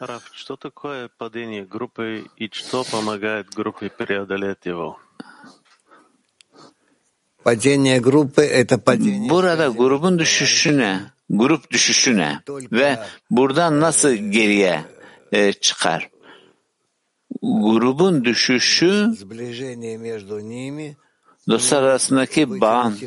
[0.00, 4.98] Раф, что такое падение группы и что помогает группе преодолеть его?
[7.44, 9.28] Падение группы — это падение...
[9.28, 11.12] Burada grubun düşüşü ne?
[11.30, 12.42] Grup düşüşü ne?
[12.72, 12.98] Ve
[13.30, 14.84] buradan nasıl geriye
[15.32, 16.10] e, çıkar?
[17.42, 20.96] Grubun düşüşü Сближение между ними
[21.48, 22.98] dostlar arasındaki bağın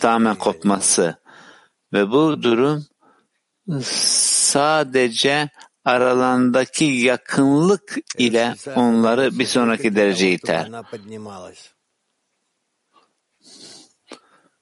[0.00, 1.16] tamamen kopması.
[1.92, 2.86] Ve bu durum
[3.82, 5.50] sadece
[5.85, 10.71] aralarındaki yakınlık ile onları bir sonraki dereceye iter.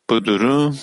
[0.10, 0.78] Bu durum.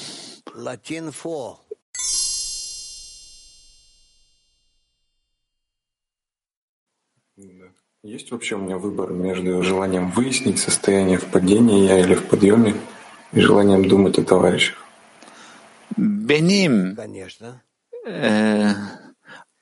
[8.17, 12.73] Есть вообще у меня выбор между желанием выяснить состояние в падении я или в подъеме
[13.33, 14.87] и желанием думать о товарищах?
[15.97, 17.63] benim Конечно.
[18.07, 18.73] e,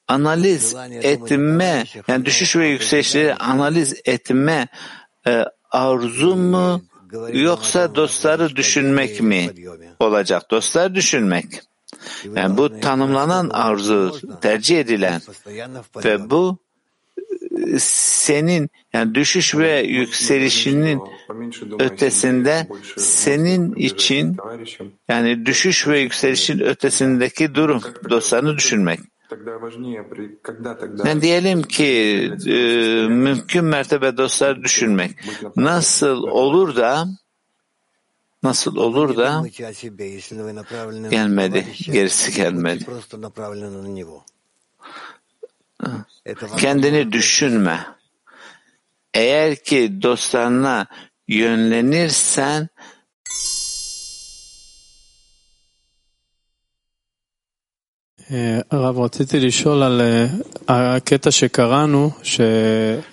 [0.08, 4.68] analiz etme, yani düşüş ve yükselişleri analiz etme
[5.26, 6.82] e, arzum mu
[7.32, 9.50] yoksa dostları düşünmek mi
[10.00, 10.50] olacak?
[10.50, 11.46] Dostları düşünmek.
[12.34, 15.20] Yani bu tanımlanan arzu, tercih edilen
[16.04, 16.58] ve bu
[17.72, 21.00] e, senin yani düşüş ve yükselişinin
[21.78, 24.36] ötesinde senin için
[25.08, 27.82] yani düşüş ve yükselişin ötesindeki durum.
[28.10, 29.00] dostlarını düşünmek.
[31.04, 31.84] Yani diyelim ki
[32.46, 32.52] e,
[33.08, 35.10] mümkün mertebe dostlar düşünmek.
[35.56, 37.06] Nasıl olur da
[38.42, 39.44] nasıl olur da
[41.10, 42.86] gelmedi, gerisi gelmedi.
[46.58, 47.86] Kendini düşünme.
[49.14, 50.86] Eğer ki dostlarına
[51.28, 52.68] yönlenirsen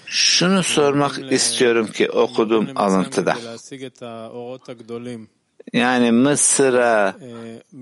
[0.05, 3.35] Şunu sormak istiyorum ki okudum alıntıda.
[5.73, 7.15] Yani Mısır'a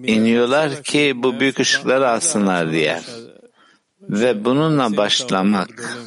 [0.03, 3.01] iniyorlar ki bu büyük ışıkları alsınlar diye.
[4.01, 5.97] Ve bununla başlamak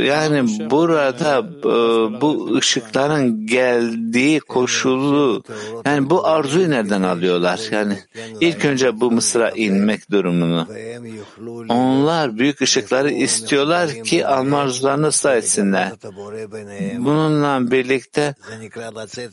[0.00, 1.72] yani burada e,
[2.20, 5.42] bu ışıkların geldiği koşulu,
[5.86, 7.60] yani bu arzuyu nereden alıyorlar?
[7.70, 7.98] Yani
[8.40, 10.68] ilk önce bu Mısır'a inmek durumunu.
[11.68, 15.92] Onlar büyük ışıkları istiyorlar ki alma arzularını ıslah etsinler.
[16.98, 18.34] Bununla birlikte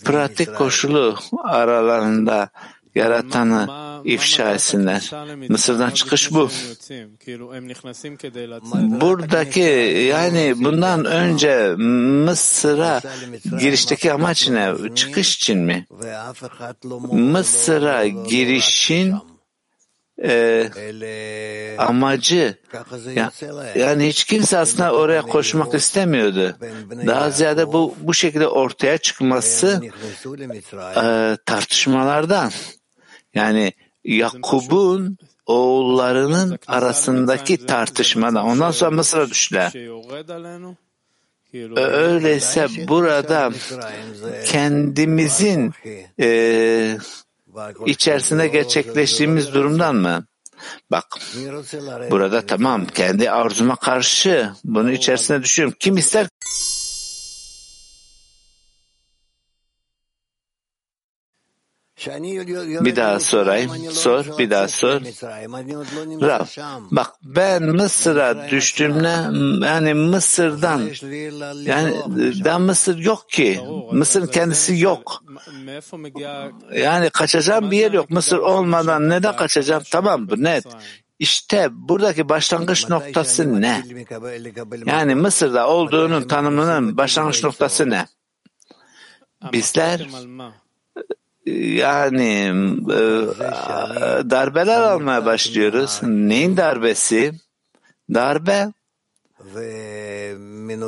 [0.05, 2.49] pratik koşulu aralarında
[2.97, 3.67] yaratanı
[4.05, 5.11] ifşa etsinler.
[5.49, 6.49] Mısır'dan çıkış bu.
[9.01, 9.59] Buradaki
[10.11, 11.75] yani bundan önce
[12.25, 13.01] Mısır'a
[13.59, 14.73] girişteki amaç ne?
[14.95, 15.85] Çıkış için mi?
[17.11, 19.15] Mısır'a girişin
[20.23, 22.57] e, amacı
[23.15, 23.31] ya,
[23.75, 26.55] yani hiç kimse aslında oraya koşmak istemiyordu.
[27.07, 29.81] Daha ziyade bu bu şekilde ortaya çıkması
[31.03, 32.51] e, tartışmalardan
[33.33, 33.73] yani
[34.03, 39.73] Yakub'un oğullarının arasındaki tartışmada ondan sonra Mısır'a düştüler.
[41.75, 43.51] Öyleyse burada
[44.45, 45.73] kendimizin
[46.19, 46.97] e,
[47.85, 50.25] içerisinde gerçekleştiğimiz durumdan mı?
[50.91, 51.05] Bak
[52.11, 55.75] burada tamam kendi arzuma karşı bunu içerisine düşüyorum.
[55.79, 56.27] Kim ister
[62.85, 63.71] Bir daha sorayım.
[63.91, 65.01] Sor, bir daha sor.
[66.21, 66.45] Rav,
[66.91, 69.07] bak ben Mısır'a düştüğümde
[69.65, 70.89] yani Mısır'dan
[71.61, 73.59] yani e, ben Mısır yok ki.
[73.91, 75.23] Mısır kendisi yok.
[76.73, 78.09] Yani kaçacağım bir yer yok.
[78.09, 79.83] Mısır olmadan neden kaçacağım?
[79.91, 80.65] Tamam bu net.
[81.19, 83.83] İşte buradaki başlangıç noktası ne?
[84.85, 88.05] Yani Mısır'da olduğunun tanımının başlangıç noktası ne?
[89.51, 90.07] Bizler
[91.55, 92.53] yani
[92.91, 92.99] e,
[94.29, 95.99] darbeler almaya başlıyoruz.
[96.03, 97.31] Neyin darbesi?
[98.13, 98.73] Darbe.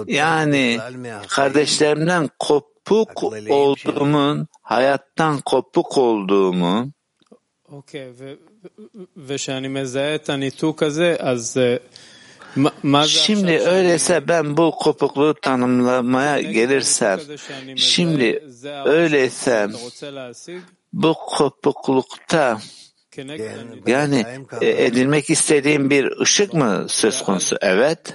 [0.07, 0.79] Yani
[1.27, 6.91] kardeşlerimden kopuk olduğumun, hayattan kopuk olduğumu
[8.19, 9.37] ve
[13.07, 17.19] Şimdi öyleyse ben bu kopukluğu tanımlamaya gelirsem,
[17.75, 18.43] şimdi
[18.85, 19.67] öyleyse
[20.93, 22.59] bu kopuklukta
[23.87, 24.25] yani
[24.61, 27.57] e, edinmek istediğim bir ışık mı söz konusu?
[27.61, 28.13] Evet.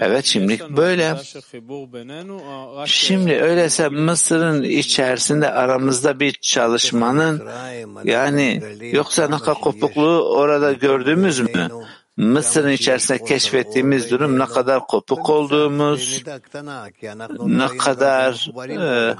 [0.00, 1.16] Evet şimdi böyle.
[2.86, 7.48] Şimdi öyleyse Mısır'ın içerisinde aramızda bir çalışmanın
[8.04, 11.70] yani yoksa naka kopukluğu orada gördüğümüz mü?
[12.16, 16.22] Mısır'ın içerisinde keşfettiğimiz durum ne kadar kopuk olduğumuz,
[17.40, 19.16] ne kadar e,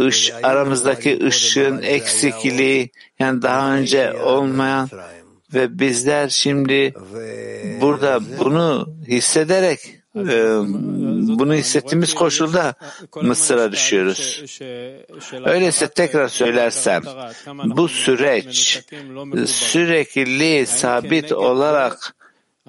[0.00, 4.88] ış, aramızdaki ışığın eksikliği yani daha önce olmayan
[5.54, 6.94] ve bizler şimdi
[7.80, 9.95] burada bunu hissederek
[11.38, 12.74] bunu hissettiğimiz koşulda
[13.22, 14.42] Mısır'a düşüyoruz.
[15.44, 17.02] Öyleyse tekrar söylersem
[17.64, 18.84] bu süreç
[19.46, 22.16] sürekli sabit olarak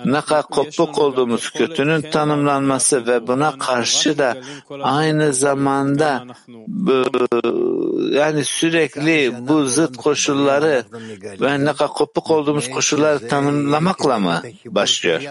[0.05, 4.37] ne kadar kopuk olduğumuz kötünün tanımlanması ve buna karşı da
[4.81, 6.25] aynı zamanda
[6.67, 7.03] bu,
[8.11, 10.85] yani sürekli bu zıt koşulları
[11.41, 15.21] ve ne kadar kopuk olduğumuz koşulları tanımlamakla mı başlıyor?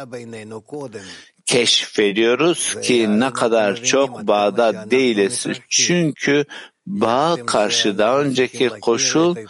[1.47, 5.47] Keşfediyoruz ki ne kadar çok bağda değiliz.
[5.68, 6.44] Çünkü
[6.86, 9.42] bağa karşı daha önceki koşul e,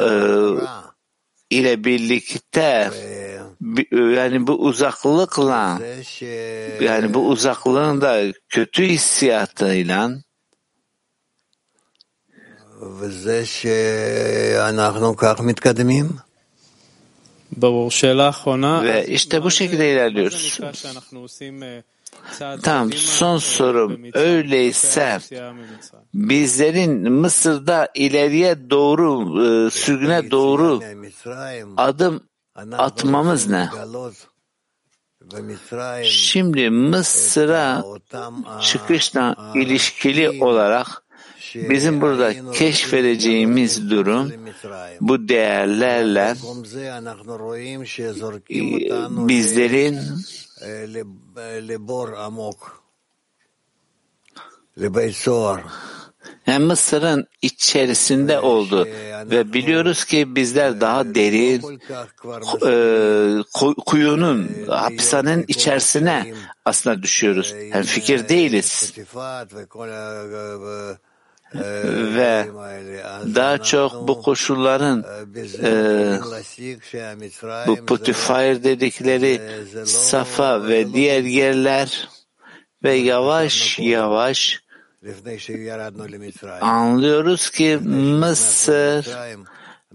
[0.00, 0.10] e,
[1.50, 2.90] ile birlikte
[3.90, 5.80] yani bu uzaklıkla
[6.80, 10.10] yani bu uzaklığın da kötü hissiyatıyla
[18.84, 20.60] ve işte bu şekilde ilerliyoruz.
[22.62, 24.00] Tamam, son sorum.
[24.14, 25.18] Öyleyse
[26.14, 30.80] bizlerin Mısır'da ileriye doğru, e, sürgüne doğru
[31.76, 32.22] adım
[32.72, 33.68] atmamız ne?
[36.04, 37.84] Şimdi Mısır'a
[38.62, 41.05] çıkışla ilişkili olarak
[41.70, 44.32] bizim burada keşfedeceğimiz durum
[45.00, 46.34] bu değerlerle
[49.28, 49.98] bizlerin
[56.46, 58.88] yani Mısır'ın içerisinde oldu
[59.30, 61.80] ve biliyoruz ki bizler daha derin
[62.66, 63.42] e,
[63.86, 66.34] kuyunun, hapishanenin içerisine
[66.64, 67.54] aslında düşüyoruz.
[67.72, 68.92] Hem fikir değiliz.
[71.54, 72.46] Ve
[73.34, 75.04] daha çok bu koşulların
[75.62, 76.18] e,
[77.66, 79.40] bu Putifar dedikleri
[79.86, 82.08] Safa ve diğer yerler
[82.84, 84.60] ve yavaş yavaş
[86.60, 87.76] anlıyoruz ki
[88.20, 89.06] Mısır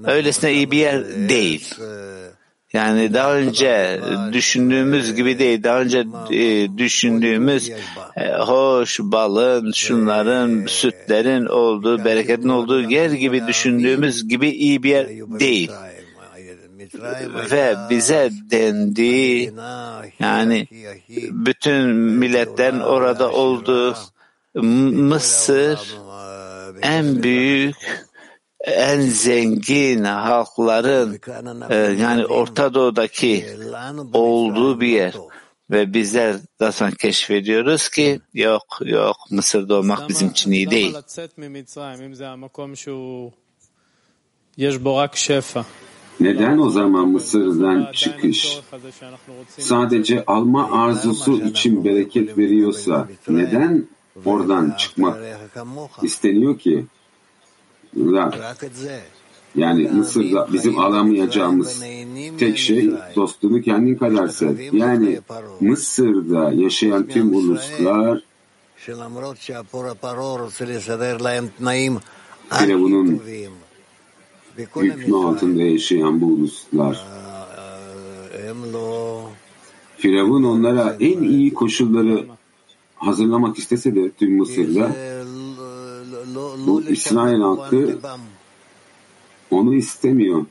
[0.03, 1.75] öylesine iyi bir yer değil.
[2.73, 4.01] Yani daha önce
[4.31, 7.71] düşündüğümüz gibi değil, daha önce e, düşündüğümüz
[8.17, 15.07] e, hoş balın, şunların, sütlerin olduğu, bereketin olduğu yer gibi düşündüğümüz gibi iyi bir yer
[15.39, 15.71] değil.
[17.51, 19.53] Ve bize dendi,
[20.19, 20.67] yani
[21.31, 23.95] bütün milletlerin orada olduğu
[24.55, 25.79] Mısır
[26.81, 27.75] en büyük
[28.63, 31.19] en zengin halkların
[31.69, 33.45] e, yani Orta Doğu'daki
[34.13, 35.13] olduğu bir yer
[35.71, 40.95] ve bizler daha sonra keşfediyoruz ki yok yok Mısır'da olmak bizim için iyi değil.
[46.19, 48.59] Neden o zaman Mısır'dan çıkış
[49.47, 53.87] sadece alma arzusu için bereket veriyorsa neden
[54.25, 55.17] oradan çıkmak
[56.03, 56.85] isteniyor ki?
[59.55, 61.83] Yani Mısır'da bizim alamayacağımız
[62.39, 64.31] tek şey dostunu kendin kadar.
[64.75, 65.19] Yani
[65.59, 68.23] Mısır'da yaşayan tüm uluslar
[72.49, 73.21] Firavun'un
[74.57, 77.05] hükmü altında yaşayan bu uluslar
[79.97, 82.25] Firavun onlara en iyi koşulları
[82.95, 85.10] hazırlamak istese de tüm Mısır'da
[86.67, 87.99] bu İsrail halkı
[89.51, 90.45] onu istemiyor.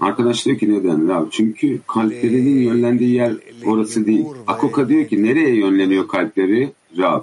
[0.00, 1.08] Arkadaş diyor ki neden?
[1.08, 1.26] Rav?
[1.30, 3.32] Çünkü kalplerinin yönlendiği yer
[3.66, 4.24] orası değil.
[4.46, 6.72] Akoka diyor ki nereye yönleniyor kalpleri?
[6.98, 7.22] Rav.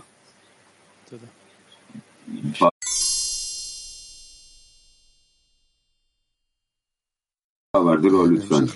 [7.85, 8.67] Vardır o lütfen.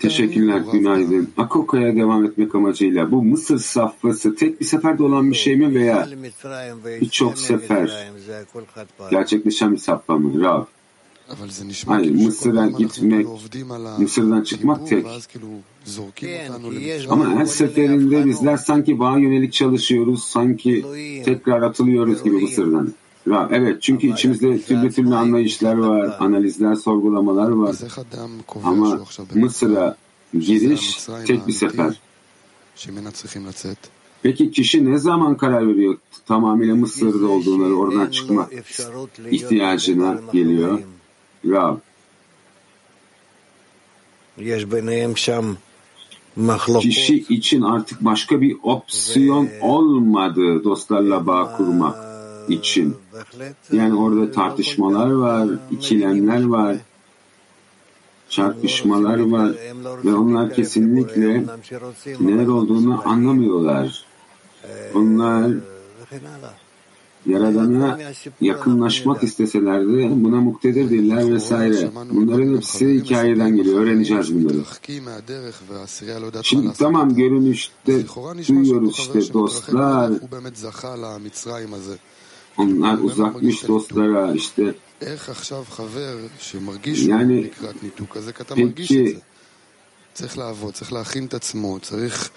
[0.00, 1.28] Teşekkürler, günaydın.
[1.36, 6.08] Akoka'ya devam etmek amacıyla bu Mısır safhası tek bir seferde olan bir şey mi veya
[7.00, 8.06] birçok sefer
[9.10, 10.40] gerçekleşen bir safha mı?
[10.42, 10.64] Rav.
[11.86, 13.26] Hayır, Mısır'a gitmek,
[13.98, 15.06] Mısır'dan çıkmak tek.
[17.08, 20.84] Ama her seferinde bizler sanki bağa yönelik çalışıyoruz, sanki
[21.24, 22.92] tekrar atılıyoruz gibi Mısır'dan.
[23.26, 27.76] Ra- Evet çünkü içimizde türlü türlü anlayışlar var, analizler, sorgulamalar var.
[28.64, 29.00] Ama
[29.34, 29.96] Mısır'a
[30.32, 32.00] giriş tek bir sefer.
[34.22, 38.52] Peki kişi ne zaman karar veriyor tamamıyla Mısır'da olduğuna, oradan çıkmak
[39.30, 40.80] ihtiyacına geliyor?
[41.46, 41.76] Rav.
[46.80, 52.05] Kişi için artık başka bir opsiyon olmadı dostlarla bağ kurmak
[52.48, 52.96] için.
[53.72, 56.76] Yani orada tartışmalar var, ikilemler var,
[58.28, 59.52] çarpışmalar var
[60.04, 61.44] ve onlar kesinlikle
[62.20, 64.04] neler olduğunu anlamıyorlar.
[64.94, 65.52] Onlar
[67.26, 67.98] Yaradan'a
[68.40, 71.90] yakınlaşmak isteseler de buna muktedir değiller vesaire.
[72.10, 73.80] Bunların hepsi hikayeden geliyor.
[73.80, 74.58] Öğreneceğiz bunları.
[76.42, 78.04] Şimdi tamam görünüşte
[78.48, 80.12] duyuyoruz işte dostlar.
[82.58, 84.74] Onlar uzakmış dostlara işte.
[87.06, 87.50] yani
[88.54, 89.18] peki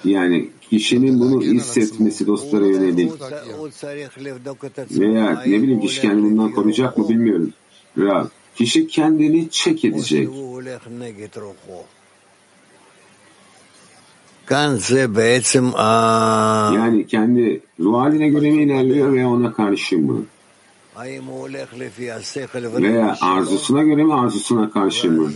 [0.05, 3.11] yani kişinin bunu hissetmesi dostlara yönelik.
[4.99, 7.53] veya ne bileyim kişi kendini bundan koruyacak mı bilmiyorum.
[7.97, 10.29] Rab, kişi kendini çek edecek.
[16.75, 20.23] Yani kendi ruh haline göre mi ilerliyor veya ona karşı mı?
[22.93, 25.31] Veya arzusuna göre mi arzusuna karşı mı?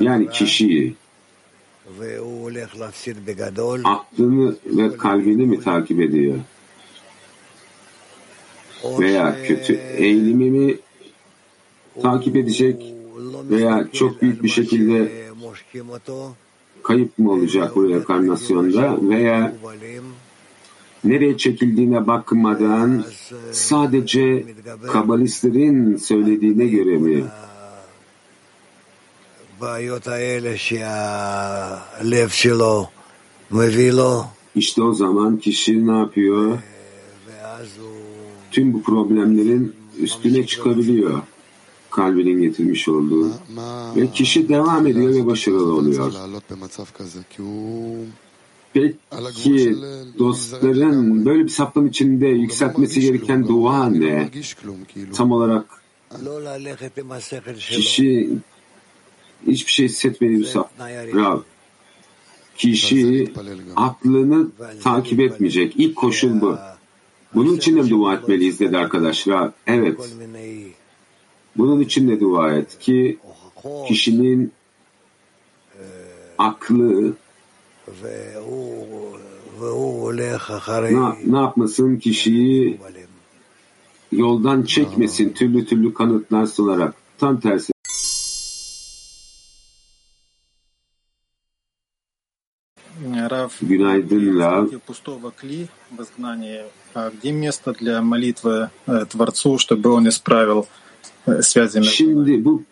[0.00, 0.94] Yani kişiyi.
[3.84, 6.34] Aklını ve kalbini mi takip ediyor?
[9.00, 10.76] Veya kötü eğilimi mi
[12.02, 12.94] takip edecek?
[13.50, 15.12] Veya çok büyük bir şekilde
[16.88, 19.52] kayıp mı olacak bu rekarnasyonda veya
[21.04, 23.04] nereye çekildiğine bakmadan
[23.52, 24.44] sadece
[24.92, 27.24] kabalistlerin söylediğine göre mi?
[34.54, 36.58] İşte o zaman kişi ne yapıyor?
[38.50, 41.22] Tüm bu problemlerin üstüne çıkabiliyor
[41.90, 43.30] kalbinin getirmiş olduğu.
[43.96, 46.12] Ve kişi devam ediyor ve başarılı oluyor.
[48.72, 49.76] Peki
[50.18, 54.30] dostların böyle bir saplam içinde yükseltmesi gereken dua ne?
[55.14, 55.64] Tam olarak
[57.58, 58.30] kişi
[59.46, 61.44] hiçbir şey hissetmediği bir saplam.
[62.56, 63.32] Kişi
[63.76, 64.48] aklını
[64.82, 65.74] takip etmeyecek.
[65.76, 66.58] İlk koşul bu.
[67.34, 69.50] Bunun için de dua etmeliyiz dedi arkadaşlar.
[69.66, 70.14] Evet.
[71.58, 73.18] Bunun için de dua et ki
[73.88, 74.52] kişinin
[76.38, 77.14] aklı
[80.90, 82.80] ne, ne yapmasın kişiyi
[84.12, 86.94] yoldan çekmesin türlü türlü kanıtlar sunarak.
[87.18, 87.72] Tam tersi.
[93.62, 94.66] Günaydın Rav.
[94.86, 96.62] пустого кли в изгнании,
[96.94, 100.87] а где место для молитвы э, Творцу, чтобы он исправил э,
[101.82, 102.62] Şimdi bu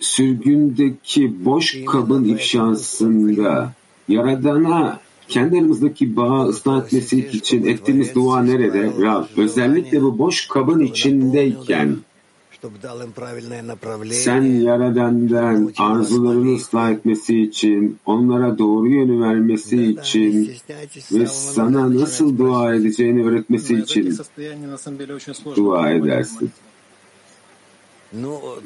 [0.00, 3.72] sürgündeki boş kabın ifşasında
[4.08, 8.92] Yaradan'a kendi aramızdaki bağı ıslah etmesi için ettiğimiz dua nerede?
[9.02, 11.96] Rab, özellikle bu boş kabın içindeyken
[14.10, 20.50] sen Yaradan'dan arzularını ıslah etmesi için, onlara doğru yönü vermesi için
[21.12, 24.18] ve sana nasıl dua edeceğini öğretmesi için
[25.56, 26.50] dua edersin.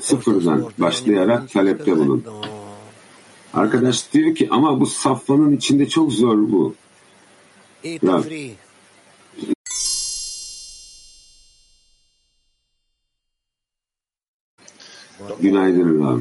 [0.01, 2.25] Sıfırdan başlayarak talepte bulun.
[3.55, 6.75] Arkadaş diyor ki ama bu safvanın içinde çok zor bu.
[7.85, 8.25] Rab,
[15.41, 16.21] Günaydın Rab.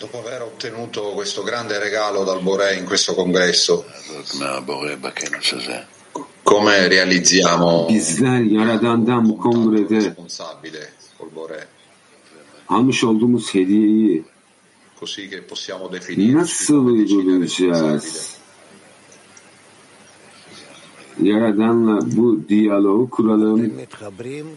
[0.00, 3.84] Dopo aver ottenuto questo grande regalo dal Boré in questo congresso,
[6.44, 11.60] come realizziamo Bizler Yaradan'dan bu kongrede responsabile col Boré,
[12.72, 14.22] almış olduğumuz hediyeyi
[16.18, 18.38] nasıl uygulayacağız?
[21.22, 23.72] Yaradan'la bu diyaloğu kuralım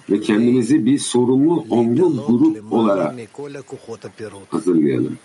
[0.09, 3.16] ve kendimizi bir sorumlu onlu grup olarak
[4.49, 5.18] hazırlayalım.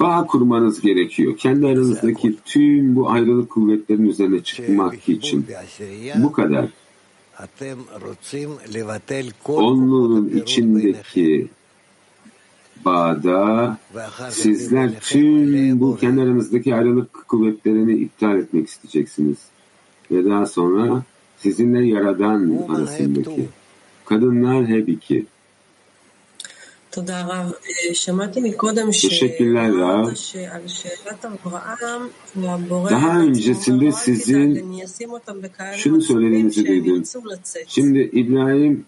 [0.00, 1.36] Bağ kurmanız gerekiyor.
[1.36, 5.46] Kendi aranızdaki tüm bu ayrılık kuvvetlerin üzerine çıkmak için.
[6.16, 6.68] Bu kadar.
[9.62, 11.48] Onluğun içindeki
[12.84, 13.78] bağda
[14.30, 19.38] sizler tüm bu kendi aranızdaki ayrılık kuvvetlerini iptal etmek isteyeceksiniz.
[20.10, 21.02] Ve daha sonra
[21.38, 23.48] sizinle Yaradan arasındaki.
[24.04, 25.26] Kadınlar hep iki.
[29.08, 30.10] Teşekkürler Rav.
[32.90, 34.82] Daha öncesinde sizin
[35.76, 37.02] şunu söylediğinizi duydum.
[37.68, 38.84] Şimdi İbrahim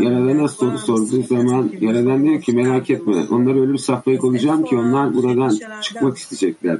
[0.00, 4.76] Yaradan'a soru sorduğu zaman Yaradan diyor ki merak etme onları öyle bir safhaya koyacağım ki
[4.76, 6.78] onlar buradan çıkmak isteyecekler.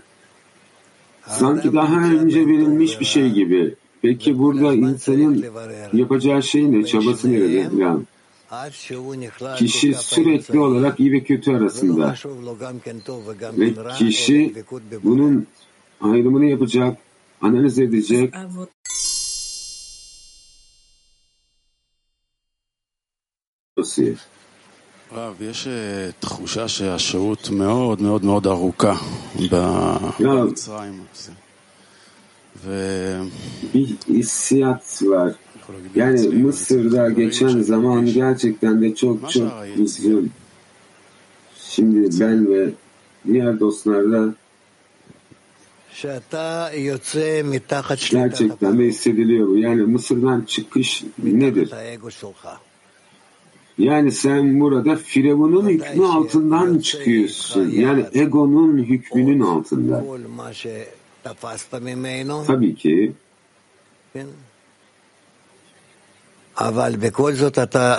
[1.26, 3.74] Sanki daha önce verilmiş bir şey gibi.
[4.02, 5.44] Peki burada insanın
[5.92, 6.84] yapacağı şey ne?
[6.84, 7.68] Çabası nerede?
[7.78, 8.02] Yani.
[9.57, 12.15] kişi sürekli olarak iyi ve kötü arasında
[13.57, 14.55] ve kişi
[15.03, 15.47] bunun
[16.01, 16.97] ayrımını yapacak,
[17.41, 18.33] analiz edecek,
[23.81, 24.13] עושה.
[25.11, 28.95] רב, יש אה, תחושה שהשהות מאוד מאוד מאוד ארוכה
[30.19, 31.03] במצרים.
[32.63, 33.21] ו...
[35.94, 40.30] Yani Mısır'da geçen zaman gerçekten de çok çok uzun.
[41.58, 42.70] Şimdi ben ve
[43.26, 44.34] diğer dostlar da
[48.10, 49.58] gerçekten de hissediliyor bu.
[49.58, 51.70] Yani Mısır'dan çıkış nedir?
[53.78, 57.70] Yani sen burada Firavun'un hükmü altından çıkıyorsun.
[57.70, 60.04] Yani egonun hükmünün altında.
[62.46, 63.12] Tabii ki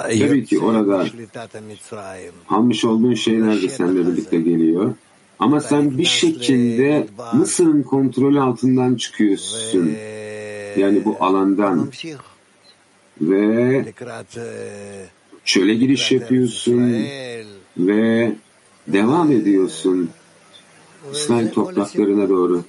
[0.10, 1.06] Tabii ki orada
[2.50, 4.94] almış olduğun şeyler de seninle birlikte geliyor.
[5.40, 9.92] Ama sen bir şekilde Mısır'ın kontrolü altından çıkıyorsun.
[10.78, 11.92] Yani bu alandan.
[13.22, 13.86] Ve
[15.46, 16.94] çöle giriş yapıyorsun
[17.78, 18.32] ve
[18.88, 20.10] devam ediyorsun
[21.14, 22.64] İsrail topraklarına doğru.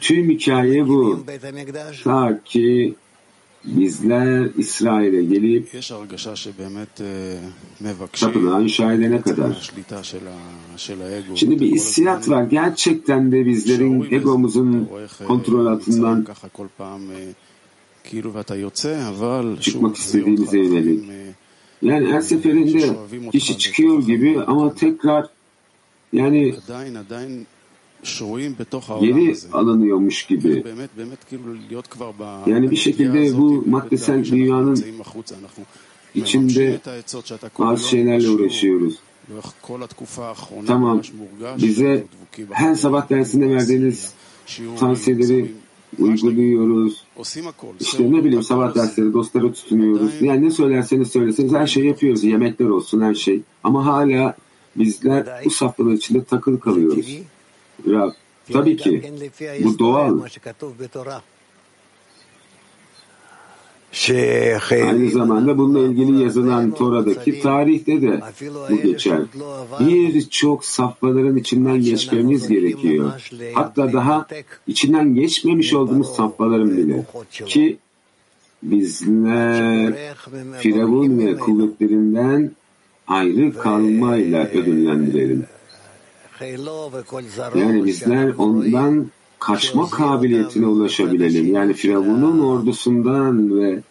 [0.00, 1.24] Tüm hikaye bu.
[2.04, 2.94] Ta ki
[3.64, 5.68] bizler İsrail'e gelip
[8.12, 9.70] tapınan şahidene kadar.
[11.34, 12.42] Şimdi bir hissiyat var.
[12.42, 14.88] Gerçekten de bizlerin egomuzun
[15.26, 16.26] kontrol altından
[19.60, 21.04] çıkmak istediğimize yönelik.
[21.82, 22.96] Yani her seferinde
[23.32, 25.28] kişi çıkıyor gibi ama tekrar
[26.12, 26.54] yani
[29.00, 30.64] geri alınıyormuş gibi.
[32.46, 34.84] Yani bir şekilde bu maddesel dünyanın
[36.14, 36.80] içinde
[37.58, 38.98] bazı şeylerle uğraşıyoruz.
[40.66, 41.02] Tamam,
[41.62, 42.04] bize
[42.50, 44.12] her sabah dersinde verdiğiniz
[44.80, 45.52] tavsiyeleri
[45.98, 47.04] uyguluyoruz.
[47.80, 50.12] İşte ne bileyim sabah dersleri dostlara tutunuyoruz.
[50.20, 52.24] Yani ne söylerseniz söyleseniz her şeyi yapıyoruz.
[52.24, 53.40] Yemekler olsun her şey.
[53.64, 54.36] Ama hala
[54.76, 57.06] bizler bu safhalar içinde takılı kalıyoruz.
[57.86, 58.12] Ya,
[58.52, 59.12] tabii ki
[59.64, 60.20] bu doğal.
[64.70, 68.20] Aynı zamanda bununla ilgili yazılan Tora'daki tarihte de
[68.70, 69.20] bu geçer.
[69.80, 73.12] Birçok safhaların içinden geçmemiz gerekiyor.
[73.54, 74.26] Hatta daha
[74.66, 77.04] içinden geçmemiş olduğumuz safhaların bile.
[77.46, 77.78] Ki
[78.62, 79.94] bizler
[80.58, 82.50] Firavun ve kuvvetlerinden
[83.06, 85.44] ayrı kalmayla ödüllendirelim.
[87.54, 91.54] Yani bizler ondan kaçma kabiliyetine ulaşabilelim.
[91.54, 93.82] Yani Firavun'un ordusundan ve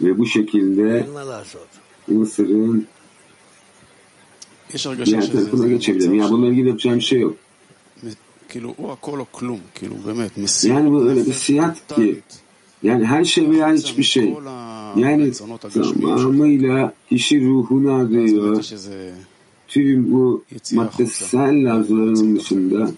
[0.00, 1.06] ve bu şekilde
[2.08, 2.86] Mısır'ın
[5.04, 6.14] diğer tarafına geçebilirim.
[6.14, 7.36] Ya bununla ilgili yapacağım şey yok.
[10.68, 12.20] Yani bu öyle bir siyat ki
[12.84, 14.34] yani her şey veya hiçbir şey.
[14.96, 15.32] Yani
[15.72, 18.64] tamamıyla kişi ruhunu arıyor.
[19.68, 22.90] Tüm bu maddesel arzuların dışında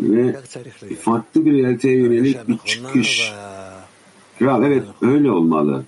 [0.00, 0.36] ve
[1.00, 3.32] farklı bir realiteye yönelik bir çıkış.
[4.38, 5.84] Kral evet öyle olmalı.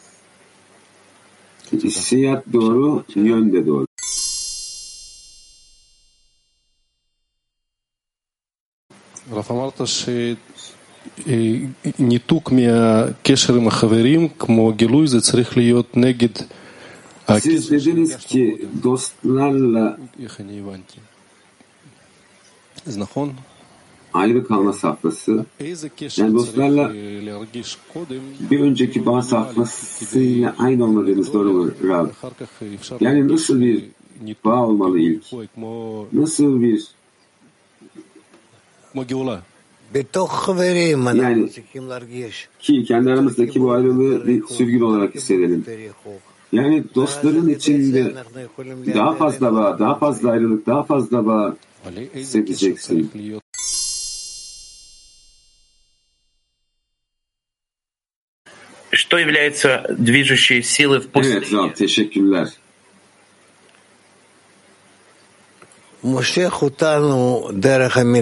[1.73, 3.87] Hissiyat doğru, yön de doğru.
[9.37, 9.87] Rafa Marta
[11.26, 16.30] שניתוק מהקשר עם החברים, כמו גילוי, זה צריך להיות נגד
[17.30, 18.44] Siz dediniz ki
[18.84, 21.00] dostlarla איך אני הבנתי.
[22.88, 23.34] אז נכון?
[24.14, 30.56] ayrı kalma safhası איזה קשר yani צריך dostlarla אה, להרגיש קודם, bir önceki bağ safhasıyla
[30.60, 32.10] aynı olmadığınız doğru mu Rab?
[32.10, 33.84] אחר כך אפשר Yani nasıl bir
[34.46, 35.24] bağ olmalı ilk?
[35.24, 36.80] כמו- כמו Nasıl bir
[38.94, 39.40] כמו גאולה.
[41.14, 41.50] yani
[42.60, 45.66] ki kendi aramızdaki bu ayrılığı bir sürgün olarak hissedelim.
[46.52, 48.14] Yani dostların içinde
[48.96, 51.58] daha fazla bağ, daha fazla ayrılık, daha fazla bağ
[52.16, 53.12] hissedeceksin.
[58.92, 62.48] Что является движущей силой в Evet Rab, teşekkürler.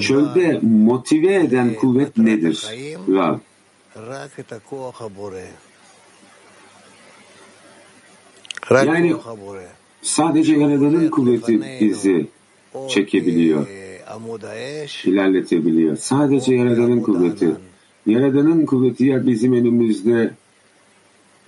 [0.08, 2.66] Çölde motive eden kuvvet nedir?
[3.08, 3.38] Rab.
[8.86, 9.14] Yani
[10.02, 12.26] sadece Yaradan'ın kuvveti bizi
[12.88, 13.66] çekebiliyor,
[15.04, 15.96] ilerletebiliyor.
[15.96, 17.50] Sadece Yaradan'ın kuvveti.
[18.06, 20.34] Yaradan'ın kuvveti ya bizim önümüzde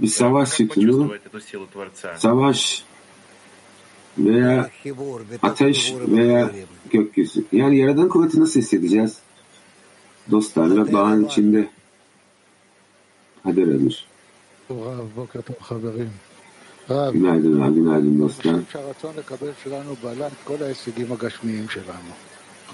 [0.00, 1.12] bir savaş sütunu,
[2.16, 2.84] savaş
[4.26, 4.70] veya
[5.42, 6.50] ateş veya
[6.90, 7.44] gökyüzü.
[7.52, 9.18] Yani Yaradan kuvveti nasıl hissedeceğiz?
[10.30, 11.68] Dostlarla bağın içinde.
[13.42, 14.06] Hadi Emir.
[16.88, 18.56] Günaydın günaydın dostlar.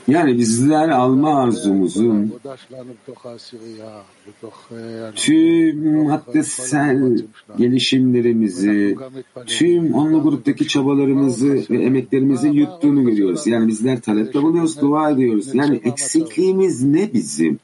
[0.09, 2.33] Yani bizler alma arzumuzun
[5.17, 7.19] tüm maddesel
[7.59, 8.97] gelişimlerimizi,
[9.47, 13.47] tüm onlu gruptaki çabalarımızı ve emeklerimizi yuttuğunu görüyoruz.
[13.47, 15.55] Yani bizler talepte bulunuyoruz, dua ediyoruz.
[15.55, 17.59] Yani eksikliğimiz ne bizim?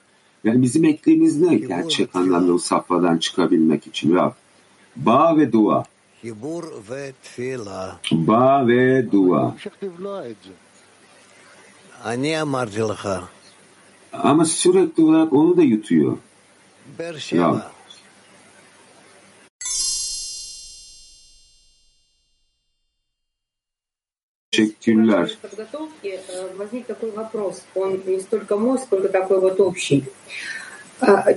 [0.44, 1.54] Yani bizim ekliğimiz ne?
[1.54, 4.14] Gerçek anlamda o safhadan çıkabilmek için.
[4.14, 4.32] Rab.
[4.96, 5.84] Bağ ve dua.
[8.12, 9.56] Bağ ve dua.
[14.13, 16.17] Ama sürekli olarak onu da yutuyor.
[16.99, 17.59] Rab.
[24.51, 25.37] Teşekkürler.
[26.57, 30.03] Возник такой вопрос, он не столько мой, сколько такой вот общий.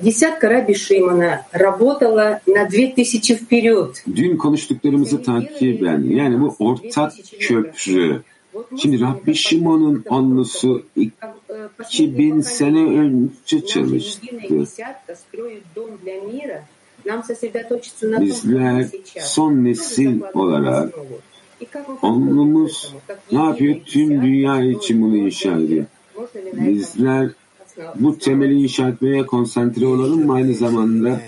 [0.00, 4.04] Десятка Раби Шимона работала на 2000 вперед.
[4.16, 8.22] Dün konuştuklarımızı takiben yani bu ortak köprü.
[8.77, 10.83] Şimdi Rabbi Şimon'un onlusu
[11.89, 14.27] 2000 sene önce çalıştı.
[18.19, 18.87] Bizler
[19.19, 20.93] son nesil olarak
[22.01, 22.93] onlumuz
[23.31, 23.75] ne yapıyor?
[23.85, 25.85] Tüm dünya için bunu inşa ediyor.
[26.53, 27.29] Bizler
[27.95, 31.21] bu temeli inşa etmeye konsantre olalım mı aynı zamanda?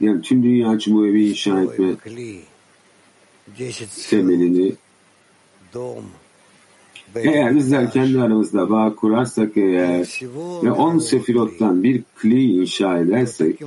[0.00, 1.94] Yani tüm dünya için bu evi inşa etme
[4.10, 4.72] temelini
[7.14, 10.20] eğer bizler kendi aramızda bağ kurarsak eğer
[10.62, 13.60] ve on sefirottan bir kli inşa edersek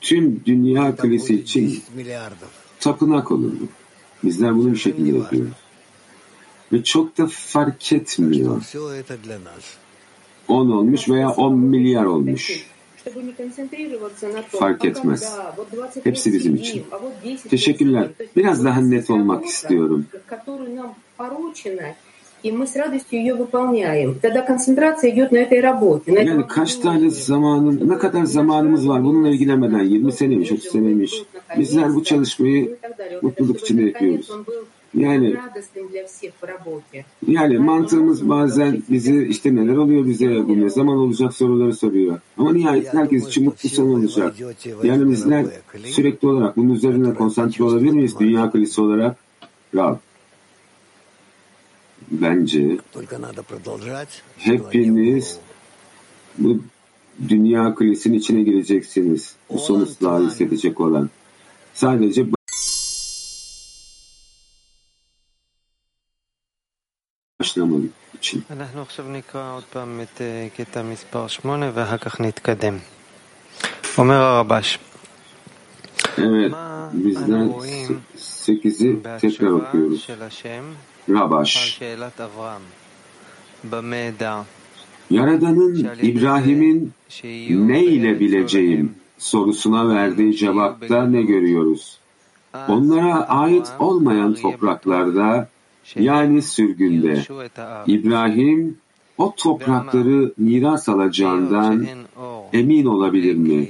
[0.00, 1.82] tüm dünya klisi için
[2.80, 3.52] tapınak olur.
[4.24, 5.52] Bizler bunu bir şekilde yapıyoruz.
[6.72, 8.62] Ve çok da fark etmiyor.
[10.48, 12.66] 10 olmuş veya 10 milyar olmuş.
[14.58, 15.36] Fark etmez.
[16.04, 16.84] Hepsi bizim için.
[17.50, 18.08] Teşekkürler.
[18.36, 20.06] Biraz daha net olmak istiyorum.
[26.26, 31.22] Yani kaç tane zamanım, ne kadar zamanımız var bununla ilgilenmeden 20 seneymiş, 30 seneymiş.
[31.58, 32.76] Bizler bu çalışmayı
[33.22, 34.30] mutluluk içinde yapıyoruz.
[34.94, 35.36] Yani
[37.26, 42.20] yani mantığımız bazen bizi işte neler oluyor bize, bu ne zaman olacak soruları soruyor.
[42.38, 44.34] Ama nihayet herkes için mutlu son olacak.
[44.82, 45.46] Yani bizler
[45.84, 49.16] sürekli olarak bunun üzerine konsantre olabilir miyiz dünya kulisi olarak?
[49.74, 49.96] Rab.
[52.10, 52.78] Bence
[54.38, 55.38] hepiniz
[56.38, 56.60] bu
[57.28, 59.34] dünya kulesinin içine gireceksiniz.
[59.50, 61.10] Bu sonuçları hissedecek olan.
[61.74, 62.26] Sadece
[67.54, 68.44] başlamadık için.
[76.18, 76.52] Evet,
[76.92, 77.52] bizden
[78.18, 80.08] 8'i tekrar okuyoruz.
[81.08, 81.80] Rabaş.
[85.10, 86.92] Yaradan'ın İbrahim'in
[87.50, 91.98] ne ile bileceğim sorusuna verdiği cevapta ne görüyoruz?
[92.68, 95.48] Onlara ait olmayan topraklarda
[95.96, 97.24] yani sürgünde
[97.86, 98.78] İbrahim
[99.18, 101.86] o toprakları miras alacağından
[102.52, 103.68] emin olabilir mi?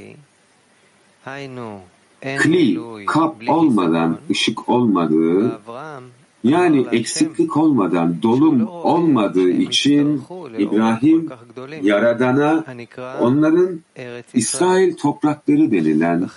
[2.39, 5.61] Kli, kap olmadan ışık olmadığı,
[6.45, 10.23] yani eksiklik olmadan dolum olmadığı için
[10.59, 11.31] İbrahim
[11.83, 12.65] Yaradan'a
[13.21, 13.81] onların
[14.35, 16.29] İsrail toprakları denilen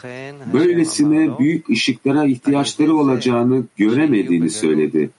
[0.53, 5.09] böylesine büyük ışıklara ihtiyaçları olacağını göremediğini söyledi.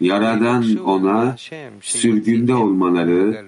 [0.00, 1.36] Yaradan ona
[1.80, 3.44] sürgünde olmaları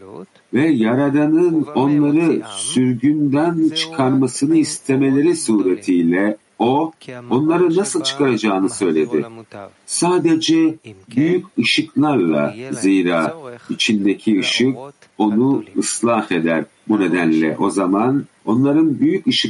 [0.55, 6.93] ve Yaradan'ın onları sürgünden çıkarmasını istemeleri suretiyle o
[7.31, 9.25] onları nasıl çıkaracağını söyledi.
[9.87, 10.75] Sadece
[11.17, 13.37] büyük ışıklarla zira
[13.71, 14.77] içindeki ışık
[15.19, 16.65] onu ıslah eder.
[16.89, 19.49] Bu nedenle o zaman onların büyük ışık